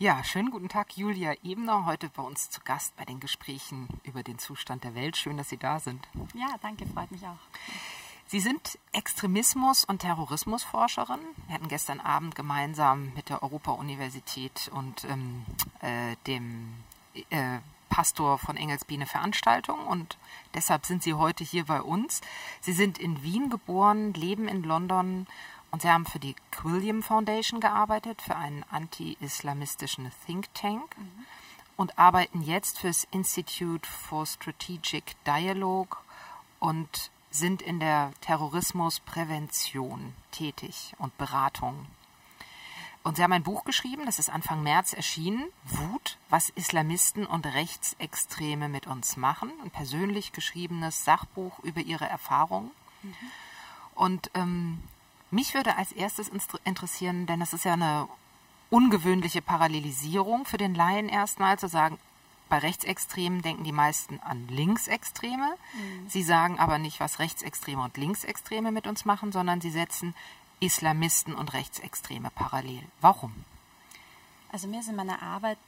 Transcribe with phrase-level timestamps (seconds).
[0.00, 4.24] Ja, schönen guten Tag, Julia Ebner, heute bei uns zu Gast bei den Gesprächen über
[4.24, 5.16] den Zustand der Welt.
[5.16, 6.08] Schön, dass Sie da sind.
[6.34, 7.38] Ja, danke, freut mich auch.
[8.26, 11.20] Sie sind Extremismus- und Terrorismusforscherin.
[11.46, 15.44] Wir hatten gestern Abend gemeinsam mit der Europa-Universität und ähm,
[15.80, 16.74] äh, dem
[17.30, 20.18] äh, Pastor von Engelsby eine Veranstaltung und
[20.54, 22.20] deshalb sind Sie heute hier bei uns.
[22.60, 25.28] Sie sind in Wien geboren, leben in London
[25.74, 31.26] und Sie haben für die Quilliam Foundation gearbeitet, für einen anti-islamistischen Think Tank mhm.
[31.76, 35.96] und arbeiten jetzt fürs Institute for Strategic Dialogue
[36.60, 41.86] und sind in der Terrorismusprävention tätig und Beratung.
[43.02, 47.46] Und Sie haben ein Buch geschrieben, das ist Anfang März erschienen, Wut, was Islamisten und
[47.46, 49.50] Rechtsextreme mit uns machen.
[49.64, 52.70] Ein persönlich geschriebenes Sachbuch über Ihre Erfahrungen.
[53.02, 53.14] Mhm.
[53.96, 54.80] Und ähm,
[55.34, 56.30] mich würde als erstes
[56.64, 58.08] interessieren, denn das ist ja eine
[58.70, 61.98] ungewöhnliche Parallelisierung für den Laien erstmal, zu sagen,
[62.48, 65.56] bei Rechtsextremen denken die meisten an Linksextreme.
[65.74, 66.08] Mhm.
[66.08, 70.14] Sie sagen aber nicht, was Rechtsextreme und Linksextreme mit uns machen, sondern sie setzen
[70.60, 72.82] Islamisten und Rechtsextreme parallel.
[73.00, 73.32] Warum?
[74.52, 75.58] Also mir ist in meiner Arbeit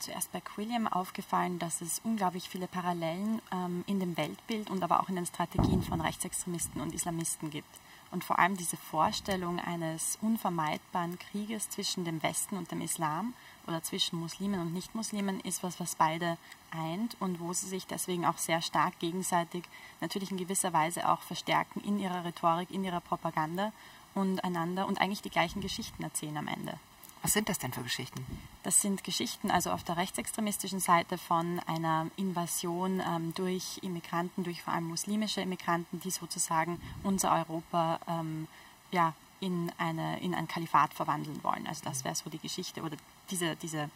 [0.00, 5.00] zuerst bei Quilliam aufgefallen, dass es unglaublich viele Parallelen ähm, in dem Weltbild und aber
[5.00, 7.68] auch in den Strategien von Rechtsextremisten und Islamisten gibt.
[8.14, 13.34] Und vor allem diese Vorstellung eines unvermeidbaren Krieges zwischen dem Westen und dem Islam
[13.66, 16.38] oder zwischen Muslimen und Nichtmuslimen ist was, was beide
[16.70, 19.64] eint und wo sie sich deswegen auch sehr stark gegenseitig
[20.00, 23.72] natürlich in gewisser Weise auch verstärken in ihrer Rhetorik, in ihrer Propaganda
[24.14, 26.78] und einander und eigentlich die gleichen Geschichten erzählen am Ende.
[27.24, 28.26] Was sind das denn für Geschichten?
[28.64, 34.60] Das sind Geschichten, also auf der rechtsextremistischen Seite von einer Invasion ähm, durch Immigranten, durch
[34.60, 38.46] vor allem muslimische Immigranten, die sozusagen unser Europa ähm,
[38.92, 41.66] ja, in, eine, in ein Kalifat verwandeln wollen.
[41.66, 42.98] Also das wäre so die Geschichte oder
[43.30, 43.88] diese, diese,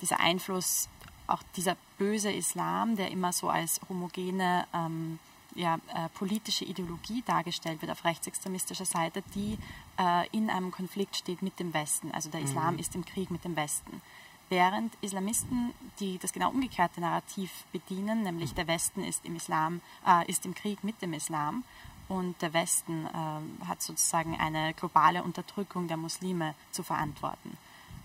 [0.00, 0.88] dieser Einfluss,
[1.26, 5.18] auch dieser böse Islam, der immer so als homogene ähm,
[5.54, 9.58] ja, äh, politische Ideologie dargestellt wird auf rechtsextremistischer Seite, die
[9.98, 12.10] äh, in einem Konflikt steht mit dem Westen.
[12.12, 12.80] Also der Islam mhm.
[12.80, 14.00] ist im Krieg mit dem Westen.
[14.48, 20.28] Während Islamisten, die das genau umgekehrte Narrativ bedienen, nämlich der Westen ist im, Islam, äh,
[20.28, 21.62] ist im Krieg mit dem Islam
[22.08, 27.56] und der Westen äh, hat sozusagen eine globale Unterdrückung der Muslime zu verantworten.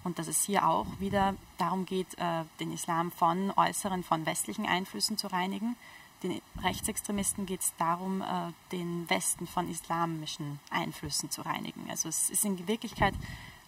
[0.03, 4.68] Und dass es hier auch wieder darum geht, äh, den Islam von äußeren, von westlichen
[4.68, 5.75] Einflüssen zu reinigen,
[6.30, 11.90] den Rechtsextremisten geht es darum, äh, den Westen von islamischen Einflüssen zu reinigen.
[11.90, 13.13] Also es ist in Wirklichkeit,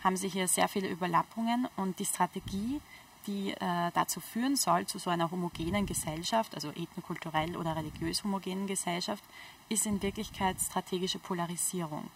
[0.04, 2.82] haben sie hier sehr viele Überlappungen und die Strategie,
[3.26, 8.68] die äh, dazu führen soll, zu so einer homogenen Gesellschaft, also ethnokulturell oder religiös homogenen
[8.68, 9.24] Gesellschaft,
[9.70, 12.10] ist in Wirklichkeit strategische Polarisierung.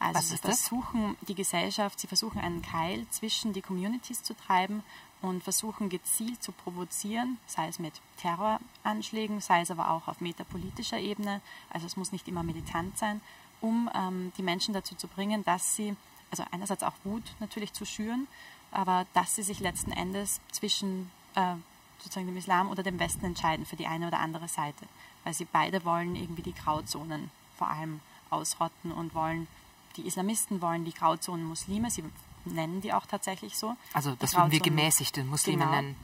[0.00, 1.28] Also Was sie versuchen das?
[1.28, 4.82] die Gesellschaft, sie versuchen einen Keil zwischen die Communities zu treiben
[5.22, 10.98] und versuchen gezielt zu provozieren, sei es mit Terroranschlägen, sei es aber auch auf metapolitischer
[10.98, 13.20] Ebene, also es muss nicht immer militant sein,
[13.60, 15.94] um ähm, die Menschen dazu zu bringen, dass sie,
[16.30, 18.26] also einerseits auch Wut natürlich zu schüren,
[18.72, 21.56] aber dass sie sich letzten Endes zwischen äh,
[21.98, 24.86] sozusagen dem Islam oder dem Westen entscheiden für die eine oder andere Seite,
[25.24, 28.00] weil sie beide wollen irgendwie die Grauzonen vor allem
[28.30, 29.48] ausrotten und wollen,
[29.96, 32.04] die Islamisten wollen die Grauzonen Muslime, sie
[32.44, 33.76] nennen die auch tatsächlich so.
[33.92, 35.96] Also das würden wir gemäßigte Muslime genau, nennen.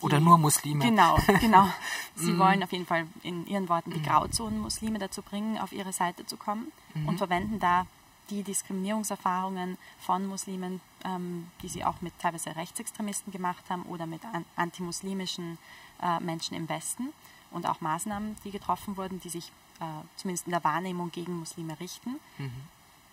[0.00, 0.84] Oder die, nur Muslime.
[0.84, 1.68] Genau, genau.
[2.14, 2.38] Sie mm.
[2.38, 4.04] wollen auf jeden Fall in ihren Worten die mm.
[4.04, 7.06] Grauzonen-Muslime dazu bringen, auf ihre Seite zu kommen mm.
[7.06, 7.86] und verwenden da
[8.30, 14.24] die Diskriminierungserfahrungen von Muslimen, ähm, die sie auch mit teilweise Rechtsextremisten gemacht haben oder mit
[14.24, 15.58] an, antimuslimischen
[16.00, 17.12] äh, Menschen im Westen
[17.50, 19.84] und auch Maßnahmen, die getroffen wurden, die sich äh,
[20.16, 22.20] zumindest in der Wahrnehmung gegen Muslime richten.
[22.38, 22.48] -hmm.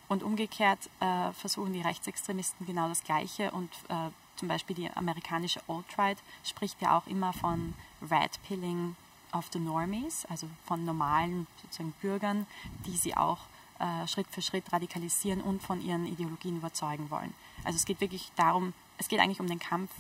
[0.07, 5.61] Und umgekehrt äh, versuchen die Rechtsextremisten genau das Gleiche und äh, zum Beispiel die amerikanische
[5.67, 8.95] Alt-Right spricht ja auch immer von Red Pilling
[9.33, 12.45] of the Normies, also von normalen sozusagen Bürgern,
[12.85, 13.39] die sie auch
[13.79, 17.33] äh, Schritt für Schritt radikalisieren und von ihren Ideologien überzeugen wollen.
[17.63, 19.91] Also es geht wirklich darum, es geht eigentlich um den Kampf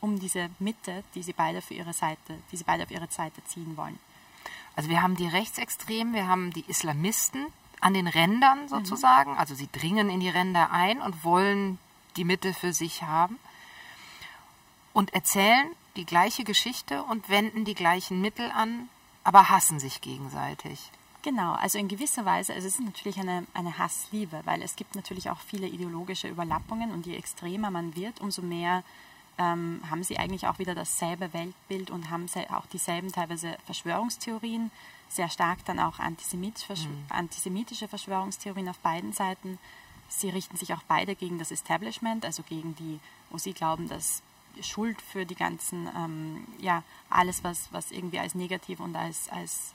[0.00, 3.42] um diese Mitte, die sie beide für ihre Seite, die sie beide auf ihre Seite
[3.44, 3.98] ziehen wollen.
[4.74, 7.46] Also wir haben die Rechtsextremen, wir haben die Islamisten,
[7.82, 8.68] an den Rändern mhm.
[8.68, 9.32] sozusagen.
[9.32, 9.38] Mhm.
[9.38, 11.78] Also sie dringen in die Ränder ein und wollen
[12.16, 13.38] die Mitte für sich haben
[14.92, 18.88] und erzählen die gleiche Geschichte und wenden die gleichen Mittel an,
[19.24, 20.90] aber hassen sich gegenseitig.
[21.22, 24.96] Genau, also in gewisser Weise, also es ist natürlich eine, eine Hassliebe, weil es gibt
[24.96, 28.82] natürlich auch viele ideologische Überlappungen und je extremer man wird, umso mehr
[29.38, 34.72] ähm, haben sie eigentlich auch wieder dasselbe Weltbild und haben auch dieselben teilweise Verschwörungstheorien,
[35.14, 37.04] sehr stark dann auch antisemit, mhm.
[37.08, 39.58] antisemitische Verschwörungstheorien auf beiden Seiten.
[40.08, 43.00] Sie richten sich auch beide gegen das Establishment, also gegen die,
[43.30, 44.22] wo sie glauben, dass
[44.60, 49.74] Schuld für die ganzen, ähm, ja, alles, was, was irgendwie als negativ und als, als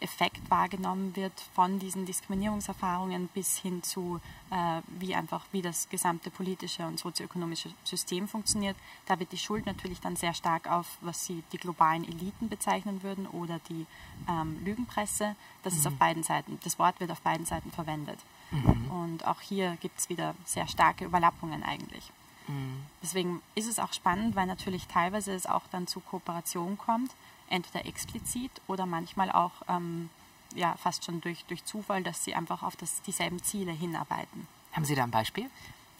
[0.00, 4.20] Effekt wahrgenommen wird von diesen Diskriminierungserfahrungen bis hin zu,
[4.50, 8.76] äh, wie einfach, wie das gesamte politische und sozioökonomische System funktioniert.
[9.06, 13.02] Da wird die Schuld natürlich dann sehr stark auf, was sie die globalen Eliten bezeichnen
[13.04, 13.86] würden oder die
[14.28, 15.36] ähm, Lügenpresse.
[15.62, 15.78] Das mhm.
[15.78, 18.18] ist auf beiden Seiten, das Wort wird auf beiden Seiten verwendet.
[18.50, 18.90] Mhm.
[18.90, 22.10] Und auch hier gibt es wieder sehr starke Überlappungen eigentlich.
[22.48, 22.82] Mhm.
[23.02, 27.12] Deswegen ist es auch spannend, weil natürlich teilweise es auch dann zu Kooperation kommt
[27.50, 30.08] entweder explizit oder manchmal auch ähm,
[30.54, 34.46] ja, fast schon durch, durch Zufall, dass sie einfach auf das, dieselben Ziele hinarbeiten.
[34.72, 35.50] Haben Sie da ein Beispiel?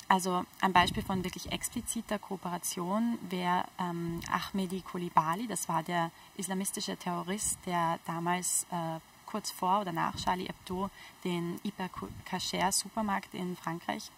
[0.08, 6.96] Also ein Beispiel von wirklich expliziter Kooperation wäre ähm, Ahmedi Kolibali, das war der islamistische
[6.96, 10.90] Terrorist, der damals äh, kurz vor oder nach Charlie Hebdo
[11.22, 11.88] den Hyper
[12.24, 14.10] Cacher Supermarkt in Frankreich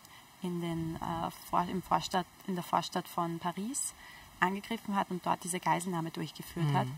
[0.43, 3.93] in, den, äh, vor, im Vorstadt, in der Vorstadt von Paris
[4.41, 6.77] angegriffen hat und dort diese Geiselnahme durchgeführt mhm.
[6.77, 6.89] hat.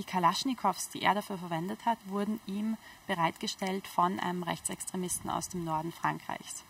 [0.00, 5.62] Die Kalaschnikows, die er dafür verwendet hat, wurden ihm bereitgestellt von einem Rechtsextremisten aus dem
[5.62, 6.64] Norden Frankreichs,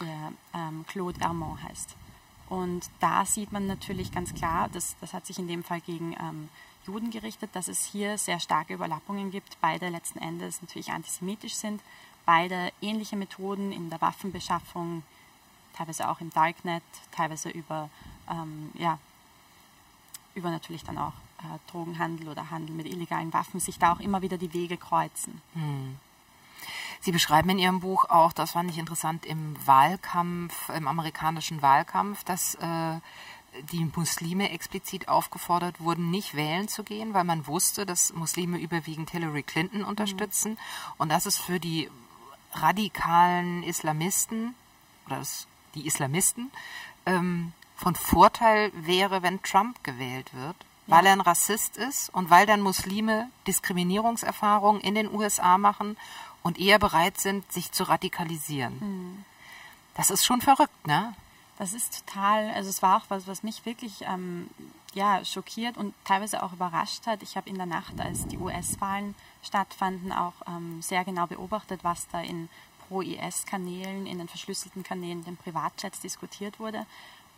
[0.00, 1.94] der ähm, Claude Hermont heißt.
[2.48, 6.16] Und da sieht man natürlich ganz klar, das, das hat sich in dem Fall gegen
[6.18, 6.48] ähm,
[6.86, 9.60] Juden gerichtet, dass es hier sehr starke Überlappungen gibt.
[9.60, 11.82] Beide letzten Endes natürlich antisemitisch sind,
[12.24, 15.02] beide ähnliche Methoden in der Waffenbeschaffung,
[15.76, 17.90] teilweise auch im Darknet, teilweise über,
[18.30, 18.98] ähm, ja,
[20.34, 21.12] über natürlich dann auch
[21.70, 25.40] Drogenhandel oder Handel mit illegalen Waffen sich da auch immer wieder die Wege kreuzen.
[25.54, 25.96] Hm.
[27.00, 32.24] Sie beschreiben in Ihrem Buch auch, das fand ich interessant, im Wahlkampf, im amerikanischen Wahlkampf,
[32.24, 32.98] dass äh,
[33.72, 39.10] die Muslime explizit aufgefordert wurden, nicht wählen zu gehen, weil man wusste, dass Muslime überwiegend
[39.10, 39.88] Hillary Clinton mhm.
[39.88, 40.58] unterstützen mhm.
[40.98, 41.90] und dass es für die
[42.52, 44.54] radikalen Islamisten
[45.06, 46.50] oder das, die Islamisten
[47.06, 50.56] ähm, von Vorteil wäre, wenn Trump gewählt wird,
[50.86, 55.96] weil er ein Rassist ist und weil dann Muslime Diskriminierungserfahrungen in den USA machen
[56.42, 58.80] und eher bereit sind, sich zu radikalisieren.
[58.80, 59.24] Hm.
[59.94, 61.14] Das ist schon verrückt, ne?
[61.56, 64.50] Das ist total, also es war auch was, was mich wirklich ähm,
[64.92, 67.22] ja, schockiert und teilweise auch überrascht hat.
[67.22, 72.08] Ich habe in der Nacht, als die US-Wahlen stattfanden, auch ähm, sehr genau beobachtet, was
[72.08, 72.48] da in
[72.88, 76.86] Pro-IS-Kanälen, in den verschlüsselten Kanälen, in den Privatchats diskutiert wurde.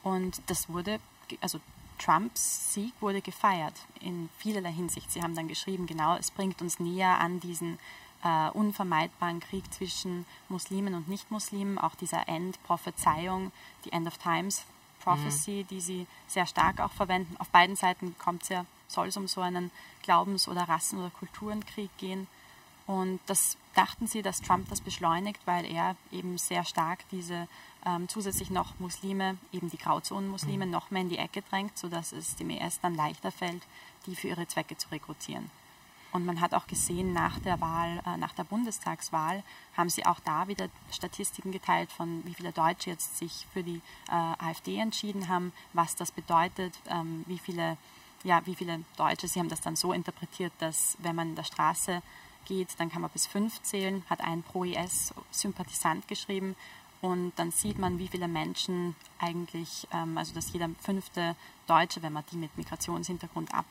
[0.03, 0.99] Und das wurde,
[1.41, 1.61] also
[1.99, 5.11] Trumps Sieg wurde gefeiert in vielerlei Hinsicht.
[5.11, 7.79] Sie haben dann geschrieben, genau, es bringt uns näher an diesen
[8.25, 13.53] äh, unvermeidbaren Krieg zwischen Muslimen und Nichtmuslimen, auch dieser End-Prophezeiung,
[13.85, 14.65] die End of Times
[15.01, 15.67] Prophecy, mhm.
[15.69, 17.37] die sie sehr stark auch verwenden.
[17.39, 19.71] Auf beiden Seiten kommt es ja, soll es um so einen
[20.03, 22.27] Glaubens- oder Rassen- oder Kulturenkrieg gehen.
[22.87, 27.49] Und das dachten sie, dass Trump das beschleunigt, weil er eben sehr stark diese
[27.87, 30.73] ähm, zusätzlich noch Muslime, eben die Grauzonenmuslime, mhm.
[30.73, 33.63] noch mehr in die Ecke drängt, sodass es dem IS dann leichter fällt,
[34.07, 35.51] die für ihre Zwecke zu rekrutieren.
[36.13, 39.43] Und man hat auch gesehen, nach der Wahl, äh, nach der Bundestagswahl,
[39.77, 43.81] haben sie auch da wieder Statistiken geteilt, von wie viele Deutsche jetzt sich für die
[44.09, 47.77] äh, AfD entschieden haben, was das bedeutet, ähm, wie viele,
[48.25, 51.45] ja, wie viele Deutsche, sie haben das dann so interpretiert, dass wenn man in der
[51.45, 52.03] Straße
[52.47, 56.57] geht, dann kann man bis fünf zählen, hat ein Pro-IS-Sympathisant geschrieben
[57.07, 61.37] und dann sieht man, wie viele Menschen eigentlich, ähm, also dass jeder fünfte
[61.69, 63.65] Deutsche, wenn man die mit Migrationshintergrund ab,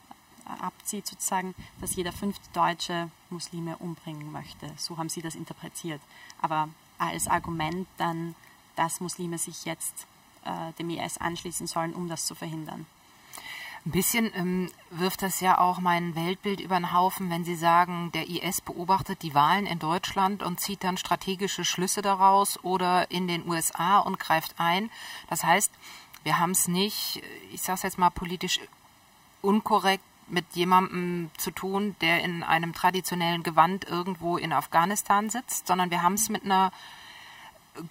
[0.45, 4.71] abzieht sozusagen, dass jeder fünfte Deutsche Muslime umbringen möchte.
[4.77, 6.01] So haben sie das interpretiert.
[6.41, 8.35] Aber als Argument dann,
[8.75, 10.07] dass Muslime sich jetzt
[10.45, 12.85] äh, dem IS anschließen sollen, um das zu verhindern.
[13.85, 18.11] Ein bisschen ähm, wirft das ja auch mein Weltbild über den Haufen, wenn Sie sagen,
[18.13, 23.27] der IS beobachtet die Wahlen in Deutschland und zieht dann strategische Schlüsse daraus oder in
[23.27, 24.89] den USA und greift ein.
[25.29, 25.71] Das heißt,
[26.23, 27.21] wir haben es nicht,
[27.53, 28.59] ich sage es jetzt mal politisch
[29.43, 35.91] unkorrekt, mit jemandem zu tun, der in einem traditionellen Gewand irgendwo in Afghanistan sitzt, sondern
[35.91, 36.71] wir haben es mit einer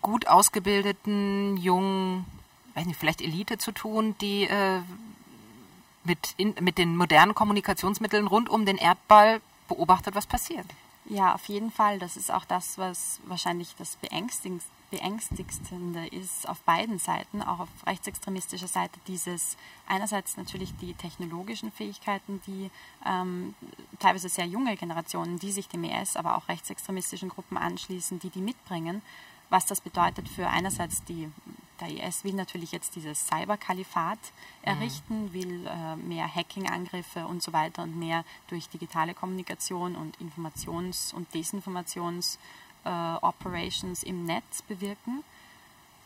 [0.03, 2.25] gut ausgebildeten, jungen,
[2.75, 4.81] weiß nicht, vielleicht Elite zu tun, die äh,
[6.05, 10.67] mit, in, mit den modernen Kommunikationsmitteln rund um den Erdball beobachtet, was passiert.
[11.07, 11.99] Ja, auf jeden Fall.
[11.99, 15.75] Das ist auch das, was wahrscheinlich das beängstigendste
[16.11, 22.71] ist auf beiden Seiten, auch auf rechtsextremistischer Seite, dieses einerseits natürlich die technologischen Fähigkeiten, die
[23.07, 23.55] ähm,
[23.99, 28.41] teilweise sehr junge Generationen, die sich dem IS, aber auch rechtsextremistischen Gruppen anschließen, die die
[28.41, 29.03] mitbringen,
[29.51, 31.31] was das bedeutet für einerseits die
[31.81, 34.19] der IS will natürlich jetzt dieses Cyberkalifat
[34.63, 35.33] errichten, mhm.
[35.33, 41.33] will äh, mehr Hacking-Angriffe und so weiter und mehr durch digitale Kommunikation und Informations- und
[41.35, 45.23] Desinformations-Operations äh, im Netz bewirken.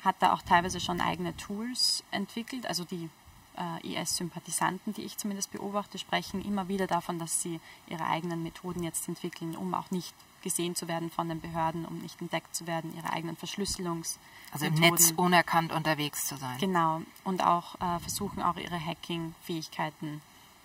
[0.05, 3.09] Hat da auch teilweise schon eigene Tools entwickelt, also die
[3.59, 8.85] äh, IS-Sympathisanten, die ich zumindest beobachte, sprechen immer wieder davon, dass sie ihre eigenen Methoden
[8.85, 12.67] jetzt entwickeln, um auch nicht gesehen zu werden von den Behörden, um nicht entdeckt zu
[12.67, 14.19] werden, ihre eigenen Verschlüsselungs.
[14.53, 16.59] Also im Netz unerkannt unterwegs zu sein.
[16.59, 17.03] Genau.
[17.25, 20.23] Und auch äh, versuchen auch ihre Hacking-Fähigkeiten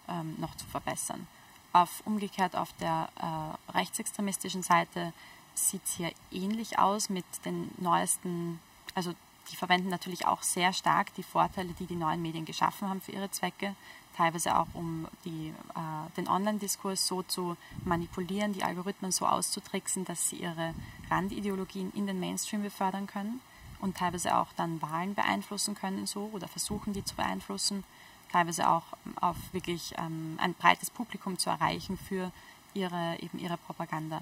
[0.08, 1.27] ähm, noch zu verbessern.
[1.74, 5.12] Auf, umgekehrt auf der äh, rechtsextremistischen Seite
[5.56, 8.60] sieht es hier ähnlich aus mit den neuesten,
[8.96, 9.13] also
[9.52, 13.12] die verwenden natürlich auch sehr stark die Vorteile, die die neuen Medien geschaffen haben für
[13.12, 13.76] ihre Zwecke,
[14.16, 20.30] teilweise auch um die, äh, den Online-Diskurs so zu manipulieren, die Algorithmen so auszutricksen, dass
[20.30, 20.74] sie ihre
[21.10, 23.42] Randideologien in den Mainstream befördern können
[23.80, 27.84] und teilweise auch dann Wahlen beeinflussen können so oder versuchen die zu beeinflussen,
[28.32, 28.84] teilweise auch
[29.20, 32.32] auf wirklich ähm, ein breites Publikum zu erreichen für
[32.74, 34.22] ihre, eben ihre Propaganda.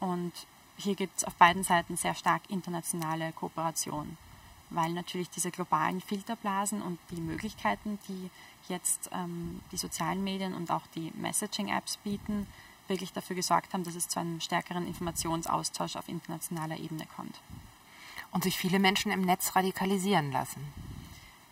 [0.00, 0.32] Und
[0.76, 4.16] hier gibt es auf beiden Seiten sehr stark internationale Kooperation,
[4.70, 8.30] weil natürlich diese globalen Filterblasen und die Möglichkeiten, die
[8.68, 12.46] jetzt ähm, die sozialen Medien und auch die Messaging-Apps bieten,
[12.86, 17.40] wirklich dafür gesorgt haben, dass es zu einem stärkeren Informationsaustausch auf internationaler Ebene kommt.
[18.30, 20.60] Und sich viele Menschen im Netz radikalisieren lassen.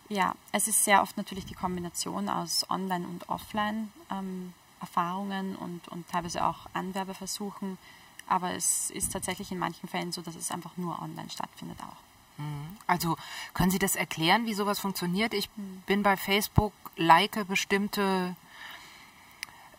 [0.09, 6.07] Ja, es ist sehr oft natürlich die Kombination aus Online- und Offline-Erfahrungen ähm, und, und
[6.07, 7.79] teilweise auch Anwerbeversuchen.
[8.27, 12.06] Aber es ist tatsächlich in manchen Fällen so, dass es einfach nur online stattfindet auch.
[12.37, 12.77] Mhm.
[12.87, 13.17] Also
[13.53, 15.33] können Sie das erklären, wie sowas funktioniert?
[15.33, 15.49] Ich
[15.85, 18.35] bin bei Facebook, like bestimmte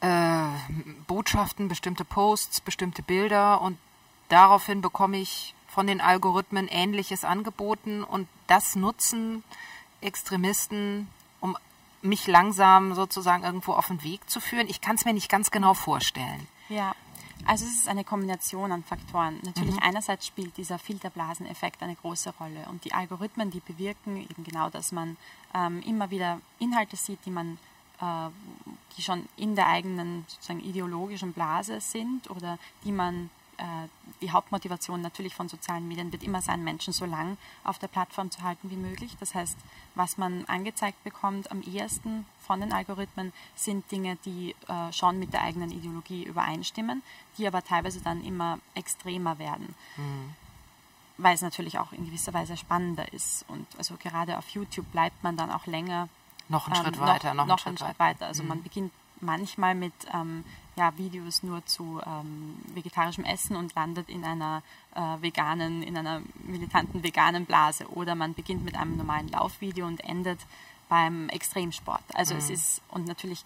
[0.00, 0.46] äh,
[1.06, 3.78] Botschaften, bestimmte Posts, bestimmte Bilder und
[4.28, 9.44] daraufhin bekomme ich von den Algorithmen Ähnliches angeboten und das nutzen
[10.00, 11.08] Extremisten,
[11.40, 11.56] um
[12.02, 14.68] mich langsam sozusagen irgendwo auf den Weg zu führen.
[14.68, 16.46] Ich kann es mir nicht ganz genau vorstellen.
[16.68, 16.94] Ja,
[17.44, 19.38] also es ist eine Kombination an Faktoren.
[19.42, 19.82] Natürlich mhm.
[19.82, 24.92] einerseits spielt dieser Filterblaseneffekt eine große Rolle und die Algorithmen, die bewirken eben genau, dass
[24.92, 25.16] man
[25.54, 27.58] ähm, immer wieder Inhalte sieht, die man
[28.00, 28.30] äh,
[28.96, 33.30] die schon in der eigenen sozusagen ideologischen Blase sind oder die man
[34.20, 38.30] die Hauptmotivation natürlich von sozialen Medien wird immer sein, Menschen so lang auf der Plattform
[38.30, 39.16] zu halten wie möglich.
[39.20, 39.56] Das heißt,
[39.94, 45.32] was man angezeigt bekommt am ehesten von den Algorithmen, sind Dinge, die äh, schon mit
[45.32, 47.02] der eigenen Ideologie übereinstimmen,
[47.36, 49.74] die aber teilweise dann immer extremer werden.
[49.96, 50.34] Mhm.
[51.16, 53.44] Weil es natürlich auch in gewisser Weise spannender ist.
[53.48, 56.08] Und also gerade auf YouTube bleibt man dann auch länger.
[56.48, 58.26] Noch einen ähm, Schritt weiter, noch, noch einen, Schritt, Schritt weiter.
[58.26, 58.48] Also mhm.
[58.50, 60.44] man beginnt manchmal mit ähm,
[60.78, 64.62] ja, Videos nur zu ähm, vegetarischem Essen und landet in einer
[64.94, 67.86] äh, veganen, in einer militanten veganen Blase.
[67.88, 70.40] Oder man beginnt mit einem normalen Laufvideo und endet
[70.88, 72.02] beim Extremsport.
[72.14, 72.40] Also mhm.
[72.40, 73.44] es ist, und natürlich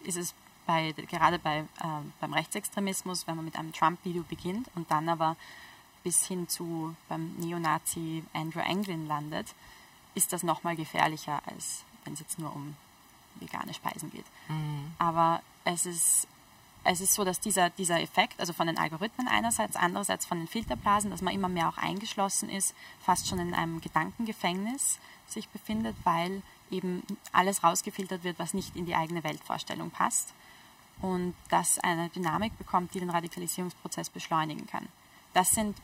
[0.00, 0.34] ist es
[0.66, 1.64] bei, gerade bei, äh,
[2.20, 5.36] beim Rechtsextremismus, wenn man mit einem Trump-Video beginnt und dann aber
[6.02, 9.54] bis hin zu beim Neonazi Andrew Anglin landet,
[10.14, 12.76] ist das nochmal gefährlicher, als wenn es jetzt nur um
[13.36, 14.26] vegane Speisen geht.
[14.48, 14.92] Mhm.
[14.98, 16.26] Aber es ist,
[16.84, 20.48] es ist so, dass dieser, dieser Effekt, also von den Algorithmen einerseits, andererseits von den
[20.48, 25.96] Filterblasen, dass man immer mehr auch eingeschlossen ist, fast schon in einem Gedankengefängnis sich befindet,
[26.04, 30.34] weil eben alles rausgefiltert wird, was nicht in die eigene Weltvorstellung passt
[31.00, 34.88] und das eine Dynamik bekommt, die den Radikalisierungsprozess beschleunigen kann.
[35.34, 35.76] Das sind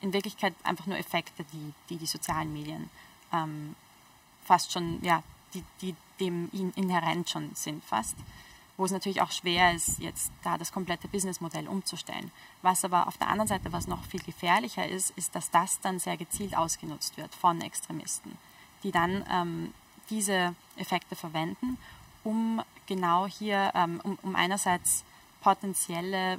[0.00, 2.90] in Wirklichkeit einfach nur Effekte, die die, die sozialen Medien
[3.32, 3.76] ähm,
[4.44, 5.22] fast schon, ja,
[5.54, 8.16] die, die dem inhärent schon sind fast,
[8.76, 12.30] wo es natürlich auch schwer ist, jetzt da das komplette Businessmodell umzustellen.
[12.62, 15.98] Was aber auf der anderen Seite, was noch viel gefährlicher ist, ist, dass das dann
[15.98, 18.36] sehr gezielt ausgenutzt wird von Extremisten,
[18.82, 19.74] die dann ähm,
[20.10, 21.78] diese Effekte verwenden,
[22.22, 25.04] um genau hier, ähm, um, um einerseits
[25.40, 26.38] potenzielle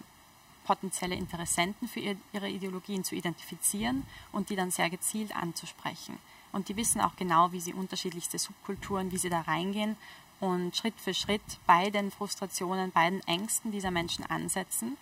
[0.68, 2.02] potenzielle Interessenten für
[2.34, 6.18] ihre Ideologien zu identifizieren und die dann sehr gezielt anzusprechen.
[6.52, 9.96] Und die wissen auch genau, wie sie unterschiedlichste Subkulturen, wie sie da reingehen
[10.40, 14.98] und Schritt für Schritt bei den Frustrationen, bei den Ängsten dieser Menschen ansetzen,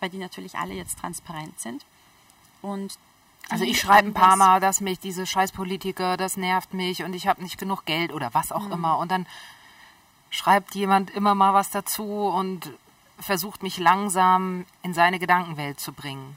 [0.00, 1.84] weil die natürlich alle jetzt transparent sind.
[2.60, 2.98] Und
[3.50, 7.26] also ich schreibe ein paar Mal, dass mich diese Scheißpolitiker, das nervt mich und ich
[7.26, 8.72] habe nicht genug Geld oder was auch mhm.
[8.72, 8.98] immer.
[8.98, 9.26] Und dann
[10.30, 12.72] schreibt jemand immer mal was dazu und
[13.18, 16.36] versucht mich langsam in seine Gedankenwelt zu bringen.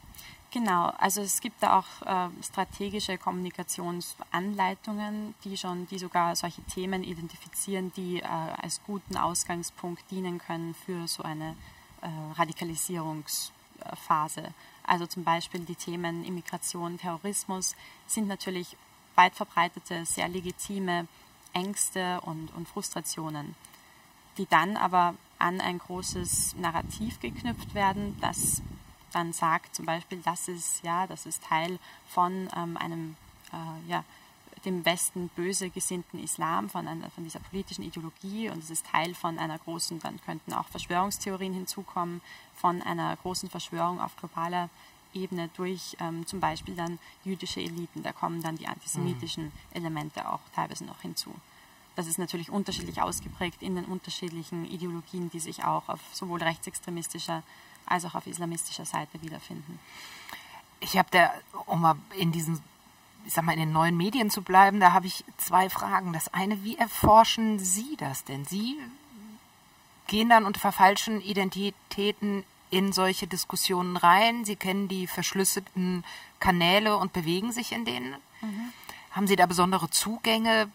[0.52, 7.04] Genau, also es gibt da auch äh, strategische Kommunikationsanleitungen, die schon, die sogar solche Themen
[7.04, 11.58] identifizieren, die äh, als guten Ausgangspunkt dienen können für so eine
[12.02, 14.54] äh, Radikalisierungsphase.
[14.84, 17.76] Also zum Beispiel die Themen Immigration, Terrorismus
[18.08, 18.78] sind natürlich
[19.16, 21.10] weit verbreitete, sehr legitime
[21.52, 23.56] Ängste und, und Frustrationen,
[24.38, 28.62] die dann aber an ein großes Narrativ geknüpft werden, das
[29.18, 33.16] dann sagt zum Beispiel, das ist, ja, das ist Teil von ähm, einem,
[33.52, 34.04] äh, ja,
[34.64, 39.16] dem Westen böse gesinnten Islam, von, einer, von dieser politischen Ideologie und es ist Teil
[39.16, 42.22] von einer großen, dann könnten auch Verschwörungstheorien hinzukommen,
[42.56, 44.70] von einer großen Verschwörung auf globaler
[45.16, 48.04] Ebene durch ähm, zum Beispiel dann jüdische Eliten.
[48.04, 49.52] Da kommen dann die antisemitischen mhm.
[49.72, 51.34] Elemente auch teilweise noch hinzu.
[51.96, 57.42] Das ist natürlich unterschiedlich ausgeprägt in den unterschiedlichen Ideologien, die sich auch auf sowohl rechtsextremistischer
[57.88, 59.80] als auch auf islamistischer Seite wiederfinden.
[60.80, 61.32] Ich habe da,
[61.66, 62.62] um mal in diesen,
[63.26, 66.14] ich sag mal, in den neuen Medien zu bleiben, da habe ich zwei Fragen.
[66.14, 68.46] Das eine, wie erforschen Sie das denn?
[68.46, 68.78] Sie
[70.08, 74.46] gehen dann unter verfalschen Identitäten in solche Diskussionen rein.
[74.46, 76.04] Sie kennen die verschlüsselten
[76.40, 78.16] Kanäle und bewegen sich in denen.
[78.42, 78.74] Mhm.
[79.12, 80.70] Haben Sie da besondere Zugänge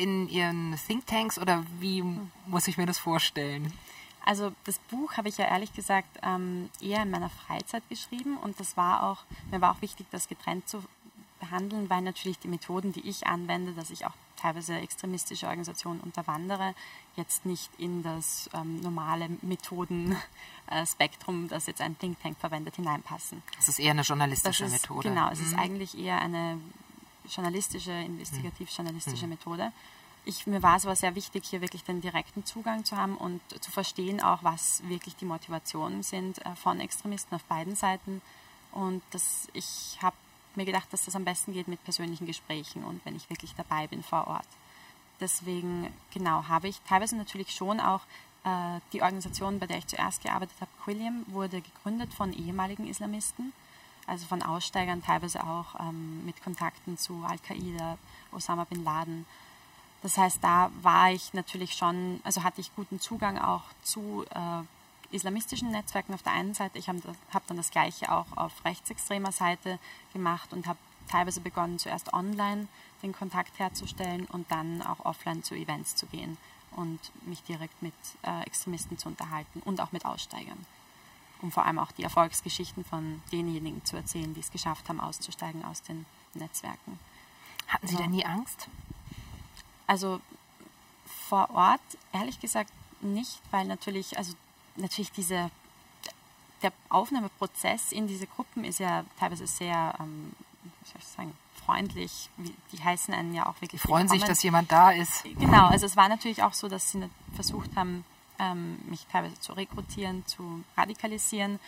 [0.00, 2.04] in Ihren Thinktanks oder wie
[2.46, 3.72] muss ich mir das vorstellen?
[4.26, 8.58] Also das Buch habe ich ja ehrlich gesagt ähm, eher in meiner Freizeit geschrieben und
[8.58, 9.18] das war auch,
[9.52, 10.82] mir war auch wichtig, das getrennt zu
[11.38, 16.74] behandeln, weil natürlich die Methoden, die ich anwende, dass ich auch teilweise extremistische Organisationen unterwandere,
[17.14, 23.42] jetzt nicht in das ähm, normale Methodenspektrum, das jetzt ein Think Tank verwendet, hineinpassen.
[23.56, 25.08] Das ist eher eine journalistische ist, Methode.
[25.08, 25.46] Genau, es mhm.
[25.46, 26.58] ist eigentlich eher eine
[27.28, 29.30] journalistische, investigativ-journalistische mhm.
[29.30, 29.72] Methode
[30.26, 33.40] ich, mir war es aber sehr wichtig, hier wirklich den direkten Zugang zu haben und
[33.60, 38.20] zu verstehen auch, was wirklich die Motivationen sind äh, von Extremisten auf beiden Seiten.
[38.72, 40.16] Und das, ich habe
[40.56, 43.86] mir gedacht, dass das am besten geht mit persönlichen Gesprächen und wenn ich wirklich dabei
[43.86, 44.48] bin vor Ort.
[45.20, 48.00] Deswegen, genau, habe ich teilweise natürlich schon auch
[48.44, 53.52] äh, die Organisation, bei der ich zuerst gearbeitet habe, Quilliam, wurde gegründet von ehemaligen Islamisten,
[54.06, 57.96] also von Aussteigern, teilweise auch ähm, mit Kontakten zu Al-Qaida,
[58.32, 59.24] Osama bin Laden
[60.02, 65.14] das heißt, da war ich natürlich schon, also hatte ich guten Zugang auch zu äh,
[65.14, 66.78] islamistischen Netzwerken auf der einen Seite.
[66.78, 67.00] Ich habe
[67.32, 69.78] hab dann das Gleiche auch auf rechtsextremer Seite
[70.12, 72.68] gemacht und habe teilweise begonnen, zuerst online
[73.02, 76.36] den Kontakt herzustellen und dann auch offline zu Events zu gehen
[76.72, 80.66] und mich direkt mit äh, Extremisten zu unterhalten und auch mit Aussteigern.
[81.42, 85.64] Um vor allem auch die Erfolgsgeschichten von denjenigen zu erzählen, die es geschafft haben, auszusteigen
[85.64, 86.98] aus den Netzwerken.
[87.68, 88.02] Hatten Sie so.
[88.02, 88.68] da nie Angst?
[89.86, 90.20] Also
[91.28, 91.80] vor Ort,
[92.12, 92.70] ehrlich gesagt,
[93.00, 94.34] nicht, weil natürlich, also
[94.76, 95.50] natürlich diese,
[96.62, 101.32] der Aufnahmeprozess in diese Gruppen ist ja teilweise sehr, ähm, wie soll ich sagen,
[101.64, 102.30] freundlich.
[102.72, 103.80] Die heißen einen ja auch wirklich.
[103.80, 105.24] Freuen sich, dass jemand da ist.
[105.24, 108.04] Genau, also es war natürlich auch so, dass sie versucht haben,
[108.38, 111.58] ähm, mich teilweise zu rekrutieren, zu radikalisieren.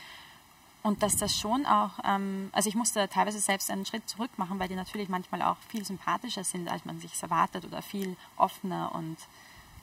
[0.89, 4.59] Und dass das schon auch, ähm, also ich musste teilweise selbst einen Schritt zurück machen,
[4.59, 8.95] weil die natürlich manchmal auch viel sympathischer sind, als man sich erwartet oder viel offener
[8.95, 9.19] und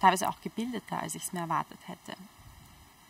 [0.02, 2.18] teilweise auch gebildeter, als ich es mir erwartet hätte.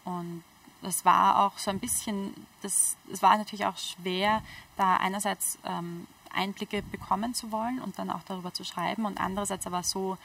[0.03, 0.43] Und
[0.81, 4.41] das war auch so ein bisschen, das, das war natürlich auch schwer,
[4.75, 9.67] da einerseits ähm, Einblicke bekommen zu wollen und dann auch darüber zu schreiben und andererseits
[9.67, 10.17] aber so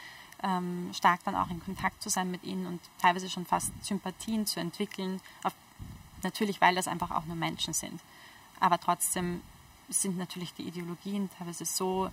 [0.43, 4.45] ähm, stark dann auch in Kontakt zu sein mit ihnen und teilweise schon fast Sympathien
[4.45, 5.55] zu entwickeln, auf
[6.23, 8.01] Natürlich, weil das einfach auch nur Menschen sind.
[8.61, 9.43] Aber trotzdem
[9.89, 12.11] sind natürlich die Ideologien teilweise so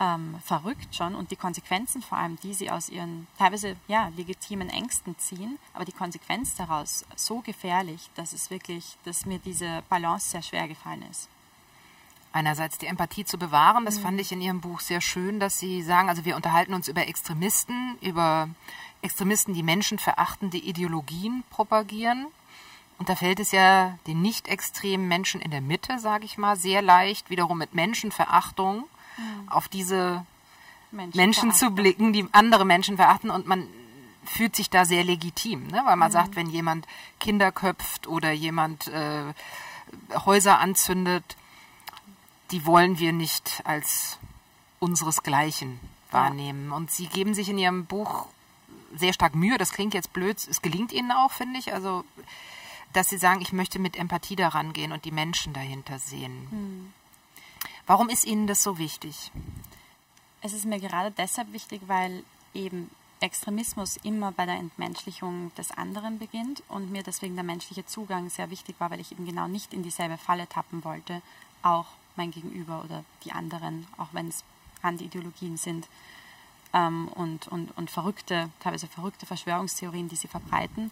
[0.00, 4.70] ähm, verrückt schon und die Konsequenzen vor allem, die sie aus ihren teilweise ja, legitimen
[4.70, 10.30] Ängsten ziehen, aber die Konsequenz daraus so gefährlich, dass es wirklich, dass mir diese Balance
[10.30, 11.28] sehr schwer gefallen ist.
[12.32, 14.02] Einerseits die Empathie zu bewahren, das mhm.
[14.02, 17.06] fand ich in Ihrem Buch sehr schön, dass Sie sagen, also wir unterhalten uns über
[17.06, 18.48] Extremisten, über
[19.02, 22.28] Extremisten, die menschenverachtende Ideologien propagieren
[23.00, 26.54] und da fällt es ja den nicht extremen Menschen in der Mitte, sage ich mal,
[26.56, 28.84] sehr leicht, wiederum mit Menschenverachtung
[29.16, 29.48] mhm.
[29.48, 30.26] auf diese
[30.90, 33.30] Menschen zu blicken, die andere Menschen verachten.
[33.30, 33.66] Und man
[34.26, 35.80] fühlt sich da sehr legitim, ne?
[35.86, 36.12] weil man mhm.
[36.12, 36.86] sagt, wenn jemand
[37.20, 39.32] Kinder köpft oder jemand äh,
[40.26, 41.24] Häuser anzündet,
[42.50, 44.18] die wollen wir nicht als
[44.78, 46.68] unseresgleichen wahrnehmen.
[46.68, 46.76] Ja.
[46.76, 48.26] Und sie geben sich in ihrem Buch
[48.94, 49.56] sehr stark Mühe.
[49.56, 51.72] Das klingt jetzt blöd, es gelingt ihnen auch, finde ich.
[51.72, 52.04] Also
[52.92, 56.48] dass Sie sagen, ich möchte mit Empathie daran gehen und die Menschen dahinter sehen.
[56.50, 56.92] Hm.
[57.86, 59.30] Warum ist Ihnen das so wichtig?
[60.42, 62.24] Es ist mir gerade deshalb wichtig, weil
[62.54, 68.30] eben Extremismus immer bei der Entmenschlichung des anderen beginnt und mir deswegen der menschliche Zugang
[68.30, 71.20] sehr wichtig war, weil ich eben genau nicht in dieselbe Falle tappen wollte,
[71.62, 74.42] auch mein Gegenüber oder die anderen, auch wenn es
[74.82, 75.86] Randideologien sind
[76.72, 80.90] ähm, und, und, und verrückte, teilweise verrückte Verschwörungstheorien, die sie verbreiten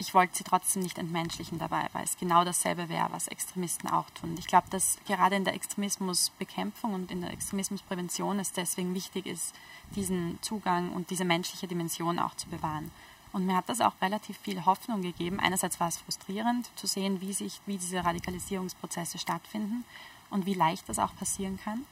[0.00, 4.08] ich wollte sie trotzdem nicht entmenschlichen dabei, weil es genau dasselbe wäre, was Extremisten auch
[4.10, 4.34] tun.
[4.38, 9.54] Ich glaube, dass gerade in der Extremismusbekämpfung und in der Extremismusprävention es deswegen wichtig ist,
[9.94, 12.90] diesen Zugang und diese menschliche Dimension auch zu bewahren.
[13.32, 15.38] Und mir hat das auch relativ viel Hoffnung gegeben.
[15.38, 19.84] Einerseits war es frustrierend zu sehen, wie, sich, wie diese Radikalisierungsprozesse stattfinden
[20.30, 21.84] und wie leicht das auch passieren kann.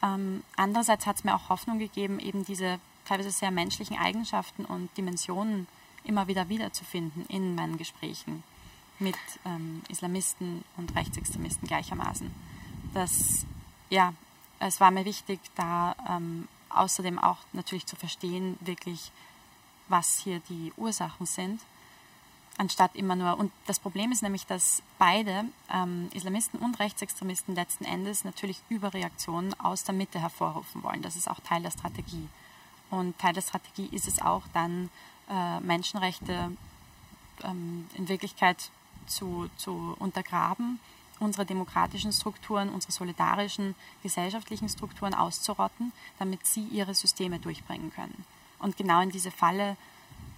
[0.00, 4.96] Ähm, andererseits hat es mir auch Hoffnung gegeben, eben diese teilweise sehr menschlichen Eigenschaften und
[4.96, 5.66] Dimensionen
[6.06, 8.42] immer wieder wiederzufinden in meinen Gesprächen
[8.98, 12.30] mit ähm, Islamisten und Rechtsextremisten gleichermaßen.
[12.94, 13.44] Das,
[13.90, 14.14] ja,
[14.58, 19.12] es war mir wichtig, da ähm, außerdem auch natürlich zu verstehen, wirklich,
[19.88, 21.60] was hier die Ursachen sind,
[22.58, 23.38] anstatt immer nur.
[23.38, 29.58] Und das Problem ist nämlich, dass beide, ähm, Islamisten und Rechtsextremisten, letzten Endes natürlich Überreaktionen
[29.60, 31.02] aus der Mitte hervorrufen wollen.
[31.02, 32.28] Das ist auch Teil der Strategie.
[32.90, 34.90] Und Teil der Strategie ist es auch dann,
[35.30, 36.52] äh, Menschenrechte
[37.42, 38.70] ähm, in Wirklichkeit
[39.06, 40.80] zu, zu untergraben,
[41.18, 48.24] unsere demokratischen Strukturen, unsere solidarischen gesellschaftlichen Strukturen auszurotten, damit sie ihre Systeme durchbringen können.
[48.58, 49.76] Und genau in diese Falle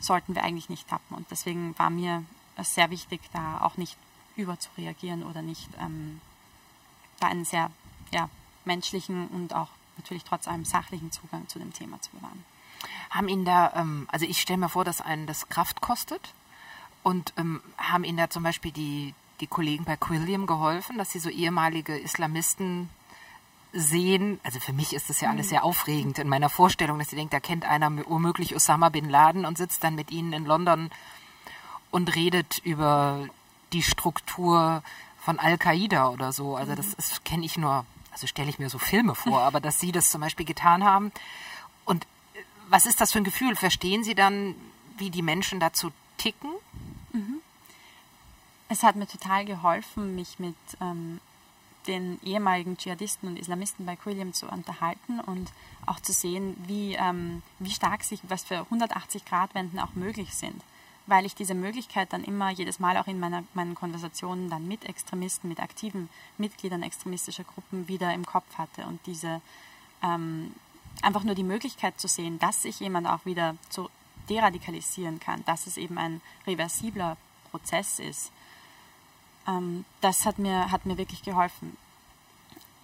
[0.01, 1.17] sollten wir eigentlich nicht tappen.
[1.17, 2.25] Und deswegen war mir
[2.57, 3.97] es sehr wichtig, da auch nicht
[4.37, 6.21] überzureagieren oder nicht ähm,
[7.21, 7.71] da einen sehr
[8.13, 8.29] ja,
[8.65, 12.45] menschlichen und auch natürlich trotz allem sachlichen Zugang zu dem Thema zu bewahren.
[13.11, 16.35] Haben Ihnen da, ähm, also ich stelle mir vor, dass einen das Kraft kostet
[17.03, 21.19] und ähm, haben Ihnen da zum Beispiel die, die Kollegen bei Quilliam geholfen, dass Sie
[21.19, 22.91] so ehemalige Islamisten
[23.73, 25.51] sehen, also für mich ist das ja alles mhm.
[25.51, 29.45] sehr aufregend in meiner Vorstellung, dass sie denkt, da kennt einer womöglich Osama bin Laden
[29.45, 30.91] und sitzt dann mit ihnen in London
[31.91, 33.27] und redet über
[33.73, 34.83] die Struktur
[35.19, 36.57] von Al-Qaida oder so.
[36.57, 37.25] Also das, das mhm.
[37.25, 40.21] kenne ich nur, also stelle ich mir so Filme vor, aber dass sie das zum
[40.23, 41.13] Beispiel getan haben.
[42.71, 43.57] Was ist das für ein Gefühl?
[43.57, 44.55] Verstehen Sie dann,
[44.99, 46.51] wie die Menschen dazu ticken?
[47.13, 47.41] Mhm.
[48.69, 51.21] Es hat mir total geholfen, mich mit ähm,
[51.87, 55.51] den ehemaligen Dschihadisten und Islamisten bei Quilliam zu unterhalten und
[55.87, 60.63] auch zu sehen, wie, ähm, wie stark sich, was für 180-Grad-Wenden auch möglich sind.
[61.07, 64.85] Weil ich diese Möglichkeit dann immer jedes Mal auch in meiner, meinen Konversationen dann mit
[64.85, 69.41] Extremisten, mit aktiven Mitgliedern extremistischer Gruppen wieder im Kopf hatte und diese
[70.03, 70.53] ähm,
[71.03, 73.89] einfach nur die Möglichkeit zu sehen, dass sich jemand auch wieder zu
[74.29, 77.17] deradikalisieren kann, dass es eben ein reversibler
[77.51, 78.31] Prozess ist
[79.49, 81.77] ähm, das hat mir, hat mir wirklich geholfen.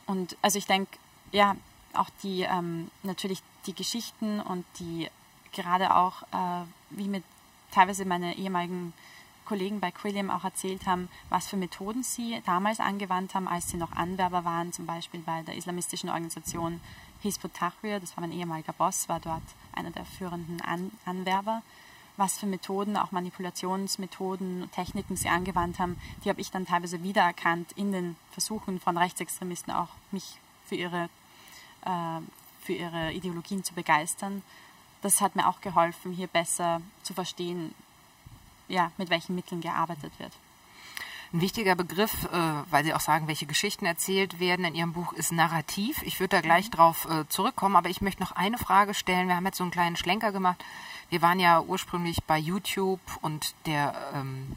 [0.06, 0.98] Und also ich denke,
[1.30, 1.56] ja,
[1.92, 5.08] auch die, ähm, natürlich die Geschichten und die
[5.52, 7.22] gerade auch, äh, wie mir
[7.70, 8.92] teilweise meine ehemaligen
[9.44, 13.76] Kollegen bei Quilliam auch erzählt haben, was für Methoden sie damals angewandt haben, als sie
[13.76, 16.80] noch Anwerber waren, zum Beispiel bei der islamistischen Organisation
[17.24, 21.62] Hizb ut-Tahrir, das war mein ehemaliger Boss, war dort einer der führenden An Anwerber
[22.16, 27.72] was für Methoden, auch Manipulationsmethoden, Techniken sie angewandt haben, die habe ich dann teilweise wiedererkannt
[27.72, 31.08] in den Versuchen von Rechtsextremisten auch mich für ihre,
[31.84, 32.20] äh,
[32.60, 34.42] für ihre Ideologien zu begeistern.
[35.02, 37.74] Das hat mir auch geholfen, hier besser zu verstehen,
[38.68, 40.32] ja, mit welchen Mitteln gearbeitet wird.
[41.34, 42.38] Ein wichtiger Begriff, äh,
[42.70, 46.00] weil Sie auch sagen, welche Geschichten erzählt werden in Ihrem Buch, ist Narrativ.
[46.04, 46.70] Ich würde da gleich mhm.
[46.70, 49.28] drauf äh, zurückkommen, aber ich möchte noch eine Frage stellen.
[49.28, 50.64] Wir haben jetzt so einen kleinen Schlenker gemacht
[51.14, 54.56] wir waren ja ursprünglich bei YouTube und der ähm,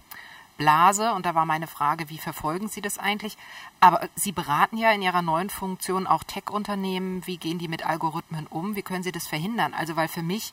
[0.58, 3.38] Blase und da war meine Frage, wie verfolgen Sie das eigentlich?
[3.80, 7.26] Aber Sie beraten ja in Ihrer neuen Funktion auch Tech-Unternehmen.
[7.28, 8.76] Wie gehen die mit Algorithmen um?
[8.76, 9.74] Wie können Sie das verhindern?
[9.74, 10.52] Also weil für mich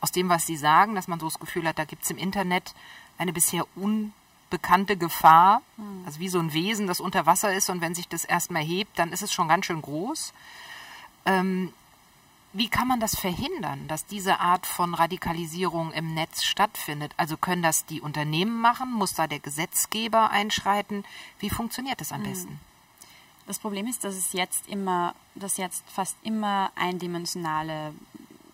[0.00, 2.18] aus dem, was Sie sagen, dass man so das Gefühl hat, da gibt es im
[2.18, 2.74] Internet
[3.18, 3.66] eine bisher
[4.50, 6.02] unbekannte Gefahr, hm.
[6.04, 8.98] also wie so ein Wesen, das unter Wasser ist und wenn sich das erstmal hebt,
[8.98, 10.32] dann ist es schon ganz schön groß.
[11.24, 11.72] Ähm,
[12.52, 17.12] wie kann man das verhindern, dass diese Art von Radikalisierung im Netz stattfindet?
[17.16, 18.92] Also können das die Unternehmen machen?
[18.92, 21.04] Muss da der Gesetzgeber einschreiten?
[21.38, 22.30] Wie funktioniert das am hm.
[22.30, 22.60] besten?
[23.46, 27.94] Das Problem ist, dass es jetzt immer, dass jetzt fast immer eindimensionale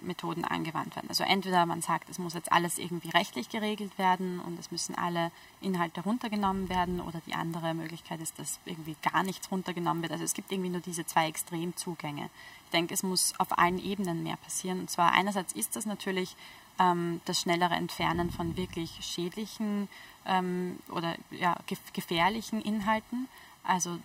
[0.07, 1.09] Methoden angewandt werden.
[1.09, 4.95] Also entweder man sagt, es muss jetzt alles irgendwie rechtlich geregelt werden und es müssen
[4.95, 10.13] alle Inhalte runtergenommen werden oder die andere Möglichkeit ist, dass irgendwie gar nichts runtergenommen wird.
[10.13, 12.31] Also es gibt irgendwie nur diese zwei Extremzugänge.
[12.67, 14.81] Ich denke, es muss auf allen Ebenen mehr passieren.
[14.81, 16.37] Und zwar einerseits ist das natürlich
[16.79, 19.89] ähm, das schnellere Entfernen von wirklich schädlichen
[20.27, 21.57] ähm, oder ja,
[21.93, 23.29] gefährlichen Inhalten.
[23.63, 23.99] Also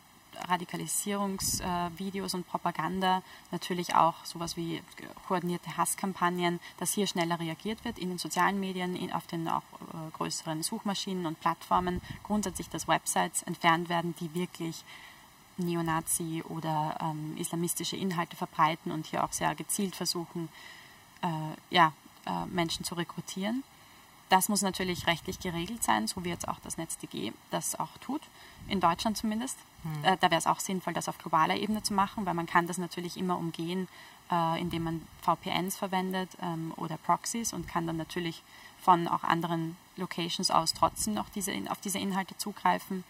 [0.47, 4.81] Radikalisierungsvideos und Propaganda, natürlich auch sowas wie
[5.27, 9.61] koordinierte Hasskampagnen, dass hier schneller reagiert wird in den sozialen Medien, in, auf den auch
[9.61, 14.83] äh, größeren Suchmaschinen und Plattformen, grundsätzlich, dass Websites entfernt werden, die wirklich
[15.57, 20.49] Neonazi oder ähm, islamistische Inhalte verbreiten und hier auch sehr gezielt versuchen,
[21.21, 21.93] äh, ja,
[22.25, 23.63] äh, Menschen zu rekrutieren.
[24.29, 28.21] Das muss natürlich rechtlich geregelt sein, so wie jetzt auch das NetzDG das auch tut,
[28.71, 29.57] in Deutschland zumindest.
[29.83, 30.03] Mhm.
[30.03, 32.67] Äh, da wäre es auch sinnvoll, das auf globaler Ebene zu machen, weil man kann
[32.67, 33.87] das natürlich immer umgehen,
[34.31, 38.43] äh, indem man VPNs verwendet ähm, oder Proxys und kann dann natürlich
[38.81, 43.03] von auch anderen Locations aus trotzdem noch diese, auf diese Inhalte zugreifen.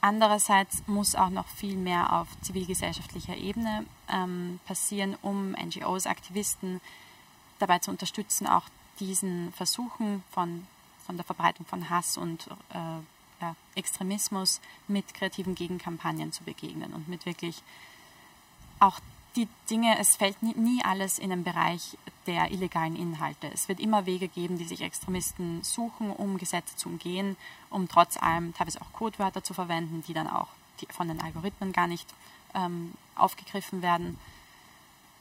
[0.00, 6.80] Andererseits muss auch noch viel mehr auf zivilgesellschaftlicher Ebene ähm, passieren, um NGOs, Aktivisten
[7.58, 8.64] dabei zu unterstützen, auch
[8.98, 10.66] diesen Versuchen von,
[11.04, 13.02] von der Verbreitung von Hass und äh,
[13.40, 17.62] ja, Extremismus mit kreativen Gegenkampagnen zu begegnen und mit wirklich
[18.78, 19.00] auch
[19.36, 23.48] die Dinge, es fällt nie, nie, alles in den Bereich der illegalen Inhalte.
[23.52, 27.36] Es wird immer Wege geben, die sich Extremisten suchen, um Gesetze zu umgehen,
[27.70, 30.48] um trotz allem teilweise auch Codewörter zu verwenden, die dann auch
[30.80, 32.08] die von den Algorithmen gar nicht
[32.54, 34.18] ähm, aufgegriffen werden.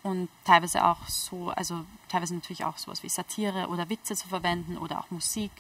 [0.01, 4.77] Und teilweise auch so, also teilweise natürlich auch sowas wie Satire oder Witze zu verwenden
[4.77, 5.51] oder auch Musik,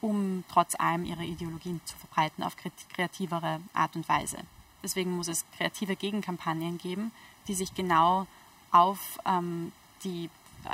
[0.00, 2.56] um trotz allem ihre Ideologien zu verbreiten auf
[2.92, 4.38] kreativere Art und Weise.
[4.82, 7.10] Deswegen muss es kreative Gegenkampagnen geben,
[7.48, 8.26] die sich genau
[8.70, 9.72] auf, ähm,
[10.04, 10.30] die,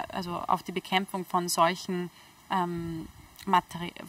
[0.08, 2.10] also auf die Bekämpfung von solchen,
[2.50, 3.08] ähm,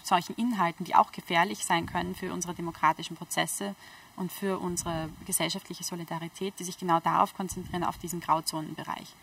[0.04, 3.76] solchen Inhalten, die auch gefährlich sein können für unsere demokratischen Prozesse
[4.16, 9.14] und für unsere gesellschaftliche Solidarität, die sich genau darauf konzentrieren, auf diesen Grauzonenbereich,